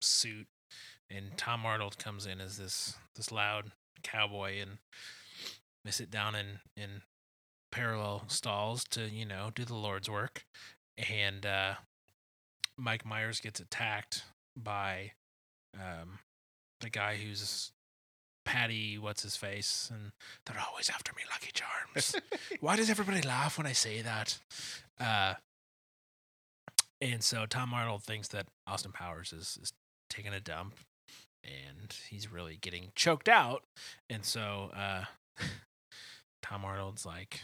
[0.01, 0.47] suit,
[1.09, 3.71] and Tom Arnold comes in as this this loud
[4.03, 4.77] cowboy, and
[5.85, 7.01] they sit down in in
[7.71, 10.45] parallel stalls to you know do the Lord's work,
[10.97, 11.75] and uh,
[12.77, 14.23] Mike Myers gets attacked
[14.57, 15.11] by
[15.75, 16.19] um,
[16.79, 17.71] the guy who's
[18.43, 20.11] Patty, what's his face, and
[20.45, 22.15] they're always after me, Lucky Charms.
[22.59, 24.39] Why does everybody laugh when I say that?
[24.99, 25.35] Uh,
[26.99, 29.73] and so Tom Arnold thinks that Austin Powers is, is
[30.09, 30.75] taking a dump
[31.43, 33.63] and he's really getting choked out.
[34.09, 35.05] And so uh,
[36.41, 37.41] Tom Arnold's like,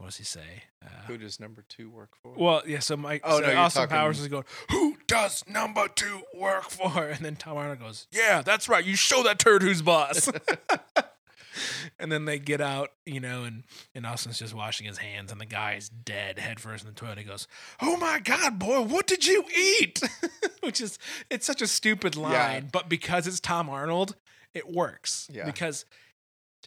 [0.00, 0.64] what does he say?
[0.84, 2.32] Uh, Who does number two work for?
[2.34, 5.86] well, yeah, so Mike, Oh, so no, Austin talking- Powers is going, Who does number
[5.94, 7.04] two work for?
[7.04, 8.84] And then Tom Arnold goes, Yeah, that's right.
[8.84, 10.30] You show that turd who's boss.
[11.98, 15.40] and then they get out, you know, and, and Austin's just washing his hands, and
[15.40, 17.18] the guy's dead head first in the toilet.
[17.18, 17.46] He goes,
[17.82, 20.00] Oh my God, boy, what did you eat?
[20.62, 20.98] Which is,
[21.30, 22.68] it's such a stupid line, Yeah.
[22.72, 24.16] but because it's Tom Arnold,
[24.54, 25.28] it works.
[25.32, 25.44] Yeah.
[25.44, 25.84] Because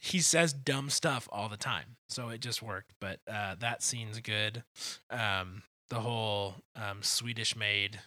[0.04, 1.95] he says dumb stuff all the time.
[2.10, 2.91] So it just worked.
[2.99, 4.64] But uh, that scene's good.
[5.10, 8.01] Um, the whole um, Swedish made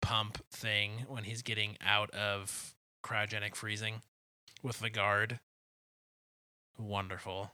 [0.00, 2.74] pump thing when he's getting out of
[3.04, 4.00] cryogenic freezing
[4.62, 5.38] with the guard.
[6.78, 7.52] Wonderful.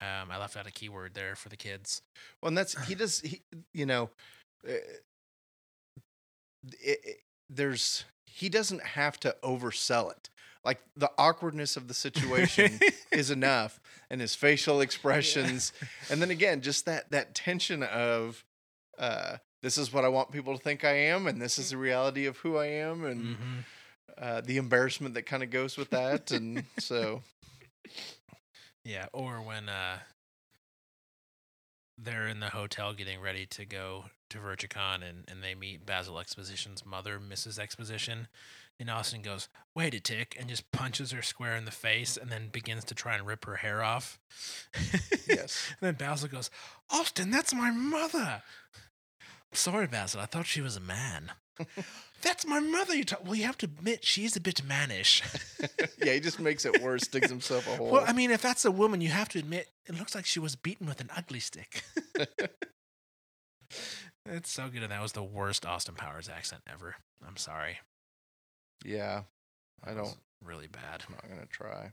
[0.00, 2.00] Um, I left out a keyword there for the kids.
[2.40, 3.42] Well, and that's he does he
[3.74, 4.08] you know,
[4.66, 4.72] uh,
[6.80, 7.16] it, it,
[7.50, 10.30] there's he doesn't have to oversell it.
[10.64, 12.78] Like the awkwardness of the situation
[13.12, 15.72] is enough, and his facial expressions,
[16.10, 18.44] and then again, just that that tension of,
[18.98, 21.76] uh, this is what I want people to think I am, and this is the
[21.76, 23.64] reality of who I am, and Mhm.
[24.18, 27.22] uh, the embarrassment that kind of goes with that, and so
[28.84, 29.98] Yeah, or when uh
[31.98, 36.18] they're in the hotel getting ready to go to Virtucon and, and they meet Basil
[36.18, 37.58] Exposition's mother, Mrs.
[37.58, 38.28] Exposition,
[38.80, 42.30] and Austin goes, Wait a tick, and just punches her square in the face and
[42.30, 44.18] then begins to try and rip her hair off.
[45.28, 46.50] yes, and then Basil goes,
[46.90, 48.42] Austin, that's my mother.
[49.52, 51.32] Sorry, Basil, I thought she was a man.
[52.22, 52.94] that's my mother.
[52.94, 55.22] You talk- well, you have to admit she's a bit mannish.
[56.02, 57.90] yeah, he just makes it worse, digs himself a hole.
[57.90, 60.40] Well, I mean, if that's a woman, you have to admit it looks like she
[60.40, 61.82] was beaten with an ugly stick.
[64.26, 66.96] it's so good, and that was the worst Austin Powers accent ever.
[67.26, 67.78] I'm sorry,
[68.84, 69.22] yeah,
[69.84, 70.14] I don't.
[70.44, 71.02] really bad.
[71.06, 71.92] I'm not gonna try,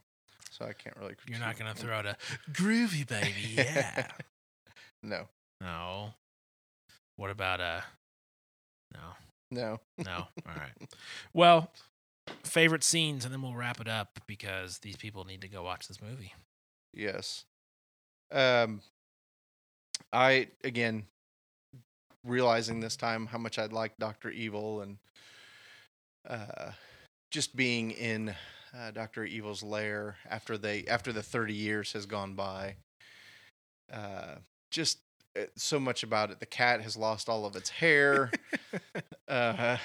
[0.50, 1.16] so I can't really.
[1.28, 2.16] You're not gonna throw out a
[2.52, 4.08] groovy baby, yeah?
[5.04, 5.28] no,
[5.62, 6.14] no.
[7.18, 7.82] What about uh?
[8.94, 9.00] No,
[9.52, 9.80] no.
[9.98, 10.16] no.
[10.48, 10.94] All right.
[11.34, 11.72] Well,
[12.44, 15.88] favorite scenes, and then we'll wrap it up because these people need to go watch
[15.88, 16.34] this movie.
[16.94, 17.46] Yes.
[18.32, 18.82] Um
[20.14, 21.04] I again
[22.26, 24.30] realizing this time how much I'd like Dr.
[24.30, 24.98] Evil and
[26.30, 26.72] uh
[27.32, 28.34] just being in
[28.76, 29.24] uh, Dr.
[29.26, 32.76] Evil's lair after they after the 30 years has gone by.
[33.92, 34.36] Uh
[34.72, 35.00] just
[35.38, 36.40] uh, so much about it.
[36.40, 38.32] The cat has lost all of its hair.
[39.28, 39.78] uh,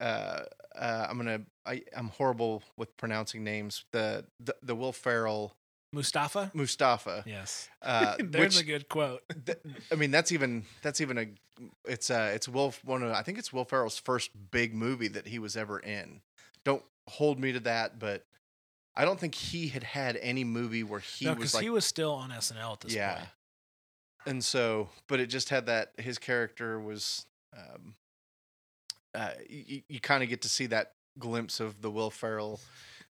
[0.00, 0.40] uh,
[0.76, 1.42] uh, I'm gonna.
[1.66, 3.84] I, I'm horrible with pronouncing names.
[3.92, 5.54] The the, the Will Ferrell
[5.94, 6.50] Mustafa.
[6.54, 7.22] Mustafa.
[7.26, 9.22] Yes, Uh, there's which, a good quote.
[9.46, 9.58] th-
[9.90, 11.26] I mean, that's even that's even a.
[11.84, 15.28] It's uh, it's Will one of I think it's Will Ferrell's first big movie that
[15.28, 16.20] he was ever in.
[16.64, 18.24] Don't hold me to that, but
[18.96, 21.70] I don't think he had had any movie where he no, was because like he
[21.70, 23.14] was still on SNL at this yeah.
[23.16, 23.28] point.
[24.26, 27.26] And so, but it just had that his character was,
[27.56, 27.94] um,
[29.14, 32.58] uh, you, you kind of get to see that glimpse of the Will Ferrell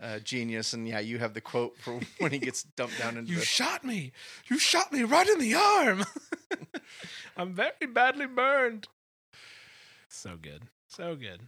[0.02, 0.74] uh, genius.
[0.74, 3.46] And yeah, you have the quote for when he gets dumped down into You the.
[3.46, 4.12] shot me.
[4.50, 6.04] You shot me right in the arm.
[7.38, 8.88] I'm very badly burned.
[10.10, 10.64] So good.
[10.88, 11.42] So good.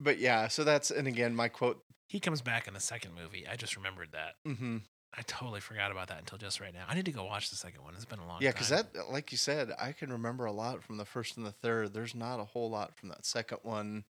[0.00, 1.82] But yeah, so that's and again my quote.
[2.08, 3.46] He comes back in the second movie.
[3.46, 4.34] I just remembered that.
[4.46, 4.78] Mm-hmm.
[5.16, 6.84] I totally forgot about that until just right now.
[6.88, 7.94] I need to go watch the second one.
[7.94, 10.82] It's been a long Yeah, because that, like you said, I can remember a lot
[10.84, 11.92] from the first and the third.
[11.94, 14.04] There's not a whole lot from that second one.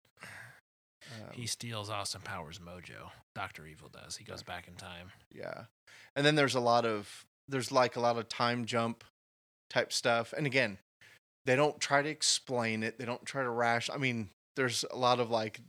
[1.14, 3.10] Um, he steals Austin Powers' mojo.
[3.34, 4.16] Doctor Evil does.
[4.16, 5.12] He goes back in time.
[5.32, 5.64] Yeah.
[6.14, 9.04] And then there's a lot of there's like a lot of time jump
[9.70, 10.32] type stuff.
[10.36, 10.78] And again,
[11.44, 12.98] they don't try to explain it.
[12.98, 13.88] They don't try to rash.
[13.92, 15.60] I mean, there's a lot of like,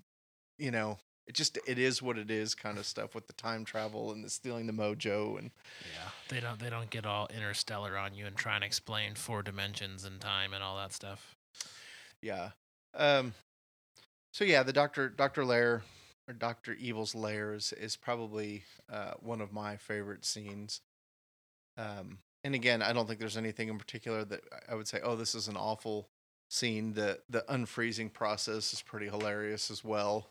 [0.58, 3.66] you know, it just it is what it is kind of stuff with the time
[3.66, 7.98] travel and the stealing the mojo and Yeah, they don't they don't get all interstellar
[7.98, 11.36] on you and try and explain four dimensions and time and all that stuff.
[12.22, 12.52] yeah.
[12.96, 13.34] Um
[14.38, 15.82] so yeah, the Doctor Doctor Lair
[16.28, 20.82] or Doctor Evil's lair is, is probably uh, one of my favorite scenes.
[21.76, 25.16] Um, and again, I don't think there's anything in particular that I would say, oh,
[25.16, 26.10] this is an awful
[26.52, 26.94] scene.
[26.94, 30.30] The the unfreezing process is pretty hilarious as well,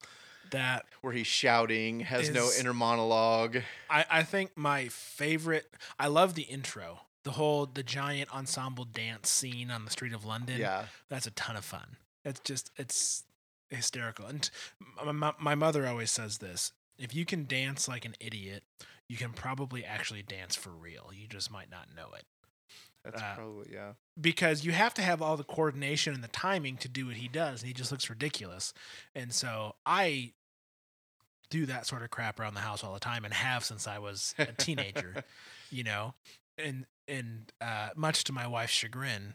[0.53, 3.59] That where he's shouting, has no inner monologue.
[3.91, 5.69] I I think my favorite.
[5.99, 7.01] I love the intro.
[7.25, 10.61] The whole the giant ensemble dance scene on the street of London.
[10.61, 11.97] Yeah, that's a ton of fun.
[12.25, 13.25] It's just it's
[13.71, 14.27] hysterical.
[14.27, 14.51] And
[15.05, 18.65] my, my, mother always says this: if you can dance like an idiot,
[19.09, 21.11] you can probably actually dance for real.
[21.13, 22.25] You just might not know it
[23.07, 23.93] that's Uh, probably yeah.
[24.21, 27.29] because you have to have all the coordination and the timing to do what he
[27.29, 28.75] does, and he just looks ridiculous.
[29.15, 30.33] And so I
[31.49, 33.99] do that sort of crap around the house all the time, and have since I
[33.99, 35.25] was a teenager.
[35.71, 36.15] you know,
[36.59, 39.35] and and uh, much to my wife's chagrin,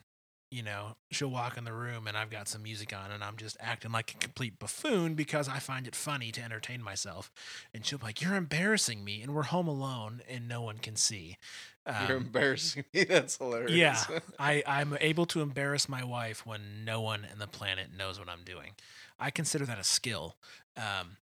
[0.51, 3.37] you know, she'll walk in the room and I've got some music on and I'm
[3.37, 7.31] just acting like a complete buffoon because I find it funny to entertain myself.
[7.73, 10.97] And she'll be like, "You're embarrassing me," and we're home alone and no one can
[10.97, 11.37] see.
[11.87, 13.03] You're Um, embarrassing me.
[13.09, 13.71] That's hilarious.
[13.71, 18.19] yeah, I, I'm able to embarrass my wife when no one in the planet knows
[18.19, 18.71] what I'm doing.
[19.17, 20.35] I consider that a skill.
[20.75, 21.17] Um,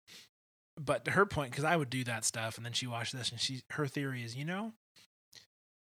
[0.76, 3.30] but to her point, because I would do that stuff, and then she watched this,
[3.32, 4.74] and she her theory is, you know,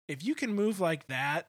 [0.09, 1.49] if you can move like that,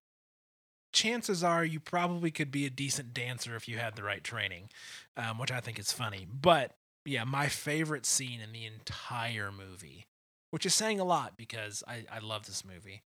[0.95, 4.69] chances are you probably could be a decent dancer if you had the right training,
[5.15, 6.25] um, which I think is funny.
[6.25, 6.71] But
[7.05, 10.07] yeah, my favorite scene in the entire movie,
[10.49, 13.03] which is saying a lot because I, I love this movie,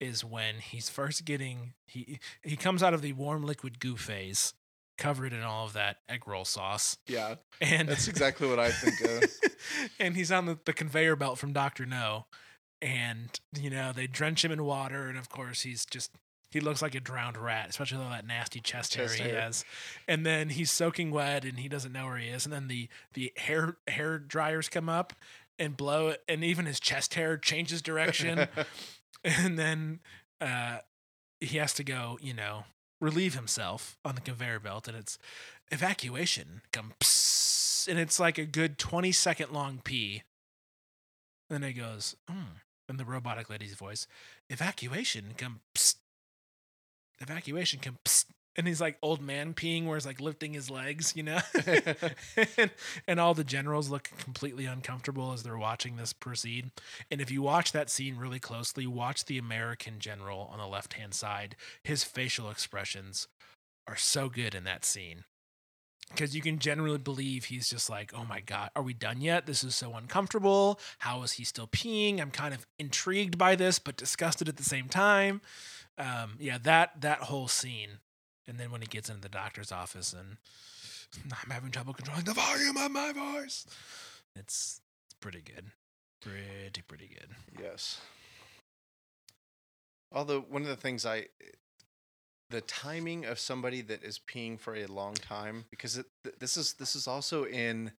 [0.00, 4.54] is when he's first getting he he comes out of the warm liquid goo phase,
[4.96, 7.34] covered in all of that egg roll sauce, yeah.
[7.60, 9.90] and That's exactly what I think of.
[9.98, 12.26] and he's on the, the conveyor belt from Doctor No,
[12.80, 16.12] and you know they drench him in water, and of course he's just
[16.54, 19.32] he looks like a drowned rat, especially with all that nasty chest, Chest hair he
[19.32, 19.42] hair.
[19.42, 19.64] has.
[20.06, 22.46] And then he's soaking wet, and he doesn't know where he is.
[22.46, 25.12] And then the the hair hair dryers come up
[25.58, 28.46] and blow it, and even his chest hair changes direction.
[29.24, 29.98] and then
[30.40, 30.78] uh,
[31.40, 32.64] he has to go, you know,
[33.00, 35.18] relieve himself on the conveyor belt, and it's
[35.72, 36.62] evacuation.
[36.72, 40.22] Come, psst, and it's like a good twenty second long pee.
[41.50, 44.06] Then he goes, hmm, in the robotic lady's voice,
[44.48, 45.34] evacuation.
[45.36, 45.96] Come, psst,
[47.20, 47.80] evacuation.
[48.04, 48.26] Psst.
[48.56, 51.96] And he's like old man peeing, where he's like lifting his legs, you know, and,
[53.08, 56.70] and all the generals look completely uncomfortable as they're watching this proceed.
[57.10, 60.94] And if you watch that scene really closely, watch the American general on the left
[60.94, 61.56] hand side.
[61.82, 63.26] His facial expressions
[63.88, 65.24] are so good in that scene.
[66.10, 69.46] Because you can generally believe he's just like, oh my God, are we done yet?
[69.46, 70.78] This is so uncomfortable.
[70.98, 72.20] How is he still peeing?
[72.20, 75.40] I'm kind of intrigued by this, but disgusted at the same time.
[75.98, 78.00] Um, yeah, that that whole scene.
[78.46, 80.36] And then when he gets into the doctor's office and
[81.42, 83.66] I'm having trouble controlling the volume of my voice.
[84.36, 85.66] It's it's pretty good.
[86.20, 87.28] Pretty, pretty good.
[87.60, 88.00] Yes.
[90.10, 91.26] Although one of the things I,
[92.50, 96.56] the timing of somebody that is peeing for a long time, because it, th- this
[96.56, 97.92] is this is also in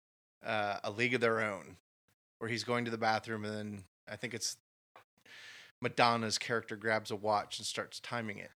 [0.44, 1.76] uh, a League of Their Own,
[2.38, 4.56] where he's going to the bathroom and then I think it's
[5.84, 8.50] Madonna's character grabs a watch and starts timing it.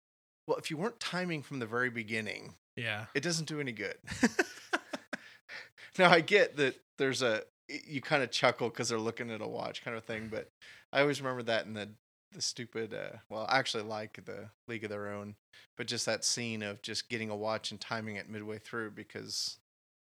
[0.47, 3.07] well, if you weren't timing from the very beginning, Yeah.
[3.13, 3.95] it doesn't do any good.
[5.97, 9.47] now I get that there's a you kind of chuckle because they're looking at a
[9.47, 10.49] watch kind of thing, but
[10.93, 11.89] I always remember that in the
[12.32, 12.93] the stupid.
[12.93, 15.36] Uh, well, I actually like the League of Their Own,
[15.78, 19.57] but just that scene of just getting a watch and timing it midway through because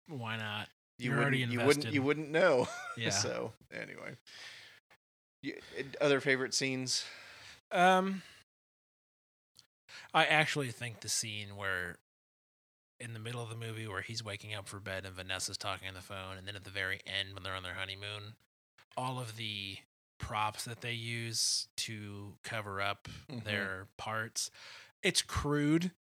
[0.08, 0.68] Why not?
[0.98, 2.66] you You're wouldn't already you wouldn't you wouldn't know.
[2.96, 3.10] Yeah.
[3.10, 4.16] so anyway,
[6.00, 7.04] other favorite scenes.
[7.72, 8.22] Um,
[10.12, 11.96] I actually think the scene where,
[13.00, 15.88] in the middle of the movie, where he's waking up for bed and Vanessa's talking
[15.88, 18.34] on the phone, and then at the very end when they're on their honeymoon,
[18.96, 19.78] all of the
[20.18, 23.44] props that they use to cover up Mhm.
[23.44, 24.50] their parts,
[25.02, 25.92] it's crude,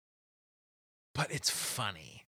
[1.13, 2.25] but it's funny.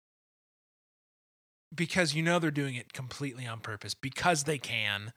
[1.74, 5.12] Because you know they're doing it completely on purpose because they can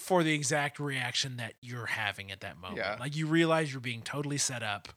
[0.00, 2.78] for the exact reaction that you're having at that moment.
[2.78, 2.96] Yeah.
[2.98, 4.88] Like you realize you're being totally set up,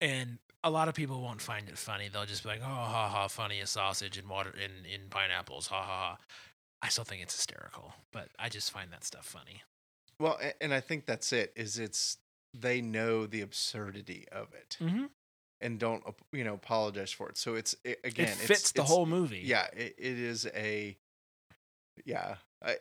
[0.00, 2.08] and a lot of people won't find it funny.
[2.12, 5.66] They'll just be like, "Oh, ha ha, funny as sausage and water in in pineapples,
[5.68, 6.18] ha ha ha."
[6.82, 9.62] I still think it's hysterical, but I just find that stuff funny.
[10.20, 11.52] Well, and I think that's it.
[11.56, 12.18] Is it's
[12.54, 15.06] they know the absurdity of it Mm-hmm.
[15.60, 16.02] and don't
[16.32, 17.36] you know apologize for it.
[17.38, 19.42] So it's it, again, it it's- fits the it's- whole movie.
[19.44, 20.96] Yeah, it, it is a
[22.04, 22.36] yeah.
[22.64, 22.76] I,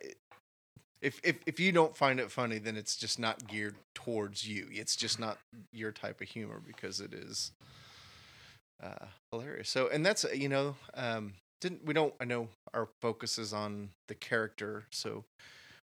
[1.06, 4.68] if if if you don't find it funny, then it's just not geared towards you.
[4.72, 5.38] It's just not
[5.72, 7.52] your type of humor because it is
[8.84, 9.70] uh, hilarious.
[9.70, 13.90] So, and that's you know, um, didn't we don't I know our focus is on
[14.08, 14.86] the character.
[14.90, 15.26] So,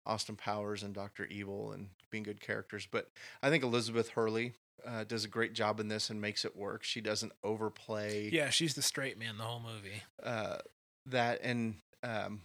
[0.06, 3.08] Austin Powers and Doctor Evil and being good characters, but
[3.42, 4.54] I think Elizabeth Hurley.
[4.86, 6.84] Uh, does a great job in this and makes it work.
[6.84, 10.04] She doesn't overplay yeah, she's the straight man the whole movie.
[10.22, 10.58] uh,
[11.04, 12.42] that and um,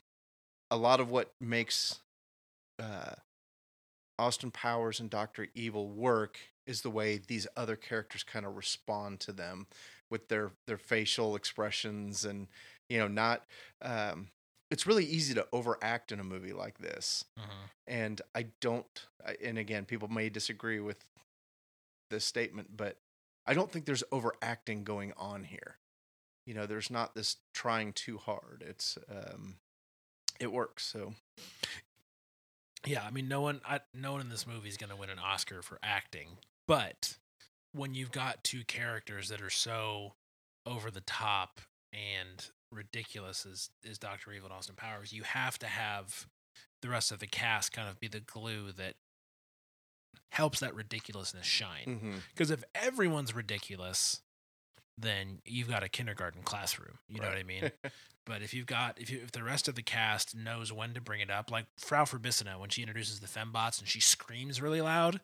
[0.71, 1.99] a lot of what makes
[2.79, 3.13] uh,
[4.19, 9.19] Austin Powers and Doctor Evil work is the way these other characters kind of respond
[9.21, 9.67] to them
[10.09, 12.47] with their their facial expressions and
[12.89, 13.43] you know not
[13.81, 14.27] um,
[14.71, 17.25] it's really easy to overact in a movie like this.
[17.39, 17.69] Mhm.
[17.87, 19.07] and I don't
[19.43, 21.03] and again people may disagree with
[22.09, 22.97] this statement but
[23.45, 25.77] I don't think there's overacting going on here.
[26.45, 28.63] You know there's not this trying too hard.
[28.65, 29.55] It's um
[30.39, 31.15] it works so
[32.85, 35.09] Yeah, I mean, no one, I, no one in this movie is going to win
[35.09, 36.37] an Oscar for acting.
[36.67, 37.17] But
[37.73, 40.13] when you've got two characters that are so
[40.65, 41.61] over the top
[41.91, 46.27] and ridiculous as is Doctor Evil and Austin Powers, you have to have
[46.81, 48.95] the rest of the cast kind of be the glue that
[50.31, 51.85] helps that ridiculousness shine.
[51.87, 52.11] Mm-hmm.
[52.33, 54.21] Because if everyone's ridiculous,
[54.97, 56.99] then you've got a kindergarten classroom.
[57.07, 57.71] You know what I mean?
[58.25, 61.01] But if you've got if you if the rest of the cast knows when to
[61.01, 64.79] bring it up, like Frau Farbissina when she introduces the fembots and she screams really
[64.79, 65.19] loud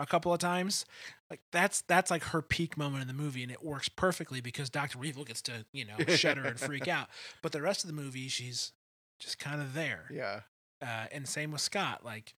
[0.00, 0.84] a couple of times,
[1.30, 4.68] like that's that's like her peak moment in the movie, and it works perfectly because
[4.68, 7.06] Doctor Evil gets to you know shudder and freak out.
[7.40, 8.72] But the rest of the movie, she's
[9.20, 10.06] just kind of there.
[10.10, 10.40] yeah
[10.82, 12.34] Uh, and same with Scott, like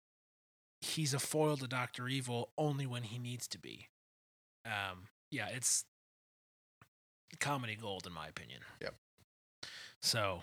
[0.82, 3.88] he's a foil to Doctor Evil only when he needs to be.
[4.66, 5.84] Um, yeah, it's
[7.40, 8.60] comedy gold in my opinion.
[8.80, 8.94] Yep.
[10.00, 10.42] So,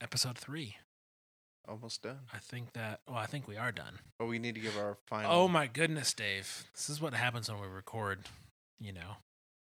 [0.00, 0.76] episode three.
[1.68, 3.00] almost done I think that.
[3.06, 3.98] Well, I think we are done.
[4.18, 6.64] but we need to give our final Oh my goodness, Dave!
[6.74, 8.20] This is what happens when we record.
[8.80, 9.16] You know.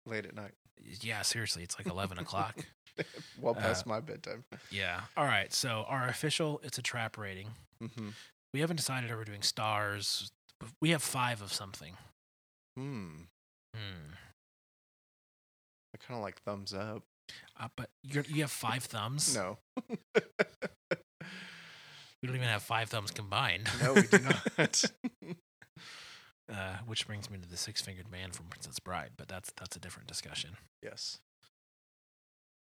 [0.06, 0.52] late at night
[1.00, 2.56] Yeah, seriously, it's like eleven o'clock.
[3.40, 5.02] well Uh, past my bedtime Yeah.
[5.16, 5.52] All right.
[5.52, 7.48] So our official, it's a trap rating.
[7.80, 8.08] hmm
[8.54, 10.30] We haven't decided if we're doing stars.
[10.80, 11.94] We have five of something.
[12.76, 13.08] hmm
[13.74, 14.14] Hmm.
[16.02, 17.02] I kind of like thumbs up
[17.58, 19.34] Uh, but you're, you have five thumbs.
[19.34, 19.58] no
[22.22, 23.68] we don't even have five thumbs combined.
[23.82, 24.46] no we do not
[26.52, 29.80] uh, which brings me to the six-fingered man from Princess Bride, but that's that's a
[29.80, 30.50] different discussion.
[30.82, 31.18] yes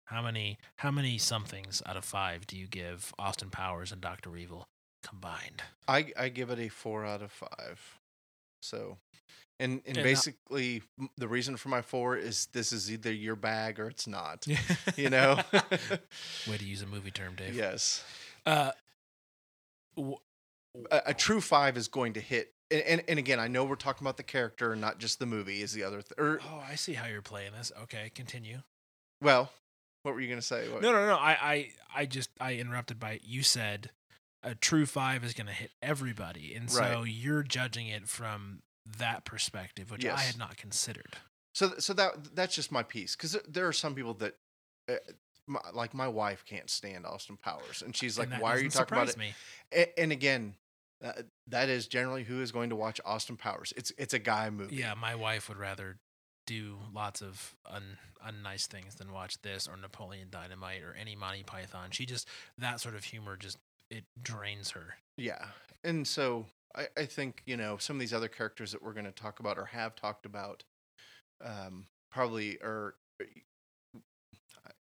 [0.05, 4.35] How many how many somethings out of five do you give Austin Powers and Doctor
[4.37, 4.67] Evil
[5.03, 5.63] combined?
[5.87, 7.98] I I give it a four out of five.
[8.61, 8.97] So,
[9.59, 10.81] and and And, basically
[11.17, 14.45] the reason for my four is this is either your bag or it's not.
[14.95, 15.39] You know.
[16.47, 17.55] Way to use a movie term, Dave.
[17.55, 18.03] yes,
[18.45, 18.71] Uh,
[19.95, 20.17] w-
[20.91, 22.53] a, a true five is going to hit.
[22.71, 25.25] And, and and again, I know we're talking about the character and not just the
[25.25, 25.61] movie.
[25.63, 27.71] Is the other th- or oh, I see how you're playing this.
[27.83, 28.59] Okay, continue.
[29.21, 29.51] well,
[30.03, 30.69] what were you gonna say?
[30.69, 30.81] What?
[30.83, 31.15] No, no, no.
[31.15, 33.89] I, I, I just I interrupted by you said
[34.43, 37.07] a true five is going to hit everybody, and so Right.
[37.07, 38.61] you're judging it from
[38.97, 41.17] that perspective, which I had not considered.
[41.53, 44.37] So so that that's just my piece because there are some people that.
[44.87, 44.95] Uh,
[45.45, 48.69] my, like my wife can't stand Austin Powers, and she's like, And "Why are you
[48.69, 49.33] talking about it?" surprise
[49.73, 49.89] Me.
[49.97, 50.53] And again,
[51.03, 53.73] uh, that is generally who is going to watch Austin Powers.
[53.75, 54.75] It's it's a guy movie.
[54.75, 55.97] Yeah, my wife would rather
[56.45, 61.43] do lots of un, unnice things than watch this or Napoleon Dynamite or any Monty
[61.43, 61.89] Python.
[61.91, 62.27] She just
[62.57, 63.57] that sort of humor just
[63.89, 64.95] it drains her.
[65.17, 65.45] Yeah.
[65.83, 69.05] And so I, I think, you know, some of these other characters that we're going
[69.05, 70.63] to talk about or have talked about
[71.43, 72.95] um, probably are.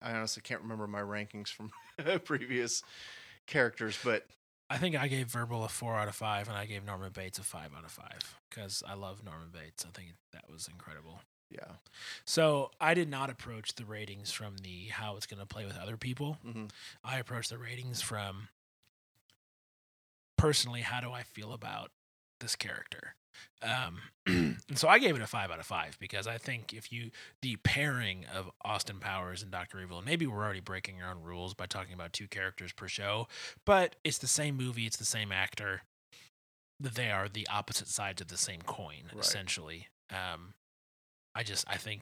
[0.01, 1.71] I honestly can't remember my rankings from
[2.23, 2.83] previous
[3.47, 4.25] characters, but
[4.69, 7.39] I think I gave Verbal a four out of five, and I gave Norman Bates
[7.39, 9.85] a five out of five because I love Norman Bates.
[9.87, 11.21] I think that was incredible.
[11.49, 11.75] yeah.
[12.25, 15.77] So I did not approach the ratings from the how it's going to play with
[15.77, 16.37] other people.
[16.43, 16.65] hmm
[17.03, 18.49] I approached the ratings from
[20.38, 21.91] personally how do I feel about
[22.39, 23.15] this character.
[23.61, 26.91] Um, and so I gave it a five out of five because I think if
[26.91, 27.11] you
[27.41, 31.21] the pairing of Austin Powers and Doctor Evil, and maybe we're already breaking our own
[31.21, 33.27] rules by talking about two characters per show,
[33.65, 35.81] but it's the same movie, it's the same actor.
[36.79, 39.23] They are the opposite sides of the same coin, Right.
[39.23, 39.88] essentially.
[40.11, 40.53] Um,
[41.35, 42.01] I just I think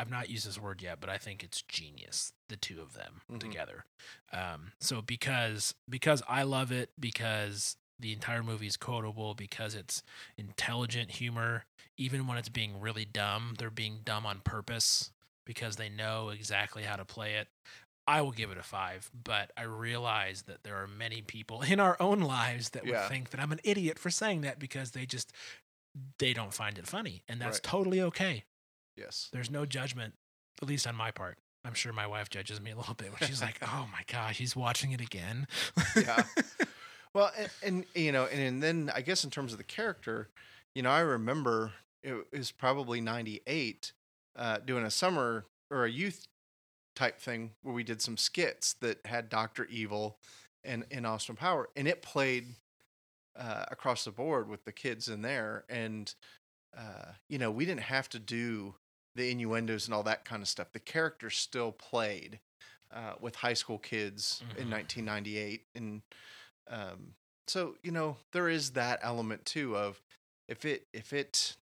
[0.00, 3.22] I've not used this word yet, but I think it's genius the two of them
[3.30, 3.40] Mhm.
[3.40, 3.84] together.
[4.32, 10.02] Um, so because because I love it because the entire movie is quotable because it's
[10.36, 11.66] intelligent humor
[11.96, 15.12] even when it's being really dumb they're being dumb on purpose
[15.46, 17.46] because they know exactly how to play it
[18.08, 21.78] i will give it a five but i realize that there are many people in
[21.78, 25.06] our own lives that would think that i'm an idiot for saying that because they
[25.06, 25.30] just
[26.18, 27.62] they don't find it funny and that's Right.
[27.62, 28.42] totally okay
[28.96, 29.28] Yes.
[29.32, 30.14] there's no judgment
[30.60, 33.28] at least on my part i'm sure my wife judges me a little bit when
[33.28, 35.46] she's like oh my gosh he's watching it again
[35.96, 36.24] Yeah.
[37.14, 40.30] Well, and, and you know, and, and then I guess in terms of the character,
[40.74, 41.72] you know, I remember
[42.02, 43.92] it was probably '98
[44.34, 46.26] uh, doing a summer or a youth
[46.96, 50.16] type thing where we did some skits that had Doctor Evil
[50.64, 52.46] and and Austin Power, and it played
[53.38, 56.14] uh, across the board with the kids in there, and
[56.74, 58.74] uh, you know, we didn't have to do
[59.14, 60.72] the innuendos and all that kind of stuff.
[60.72, 62.40] The characters still played
[62.90, 64.70] uh, with high school kids in Mhm.
[64.70, 66.02] 1998, and
[66.68, 67.14] um,
[67.46, 70.00] so you know there is that element too of
[70.48, 71.56] if it if it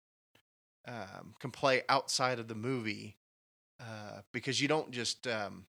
[0.87, 3.17] um, can play outside of the movie
[3.79, 5.65] uh, because you don't just um,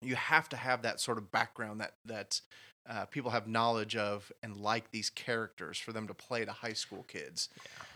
[0.00, 2.40] you have to have that sort of background that that
[2.88, 6.72] uh, people have knowledge of and like these characters for them to play to high
[6.72, 7.48] school kids.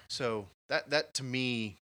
[0.09, 1.78] So that that to me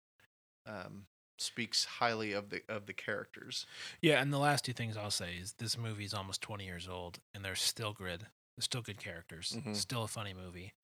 [0.68, 1.06] um,
[1.38, 3.64] speaks highly of the of the characters.
[4.02, 6.88] Yeah, and the last two things I'll say is this movie is almost 20 years
[6.88, 9.74] old, and there's still good, there's still good characters, Mhm.
[9.74, 10.74] still a funny movie.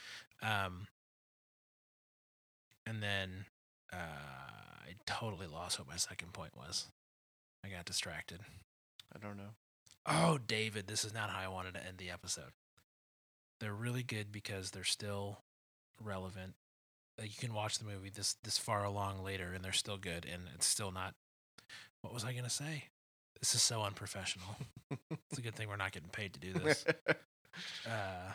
[0.43, 0.89] Um,
[2.87, 3.47] and then
[3.93, 6.89] uh, I totally lost what my second point was.
[7.65, 8.41] I got distracted.
[9.15, 9.55] I don't know.
[10.07, 12.53] Oh, David, this is not how I wanted to end the episode.
[13.61, 15.39] They're really good because they're still
[15.99, 16.55] relevant.
[17.19, 20.27] Like you can watch the movie this this far along later, and they're still good,
[20.31, 21.15] and it's still not.
[22.03, 22.85] What was I gonna say?
[23.41, 24.57] This is so unprofessional.
[25.11, 26.85] it's a good thing we're not getting paid to do this.
[27.87, 28.33] Uh,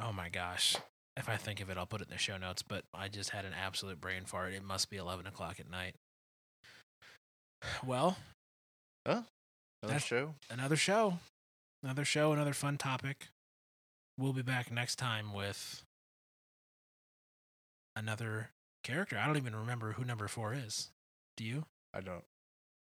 [0.00, 0.76] oh my gosh!
[1.16, 2.62] If I think of it, I'll put it in the show notes.
[2.62, 4.54] But I just had an absolute brain fart.
[4.54, 5.94] It must be eleven o'clock at night.
[7.84, 8.16] Well,
[9.04, 9.24] Another
[9.82, 10.34] That's- show.
[10.48, 11.18] another show,
[11.82, 13.28] another show, another fun topic.
[14.16, 15.82] We'll be back next time with
[17.96, 18.50] another
[18.82, 19.18] character.
[19.18, 20.90] I don't even remember who number four is.
[21.36, 21.64] Do you?
[21.94, 22.24] I don't.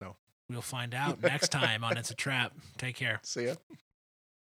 [0.02, 0.16] No.
[0.50, 2.54] We'll find out next time on It's a Trap.
[2.78, 3.20] Take care.
[3.24, 3.56] See ya.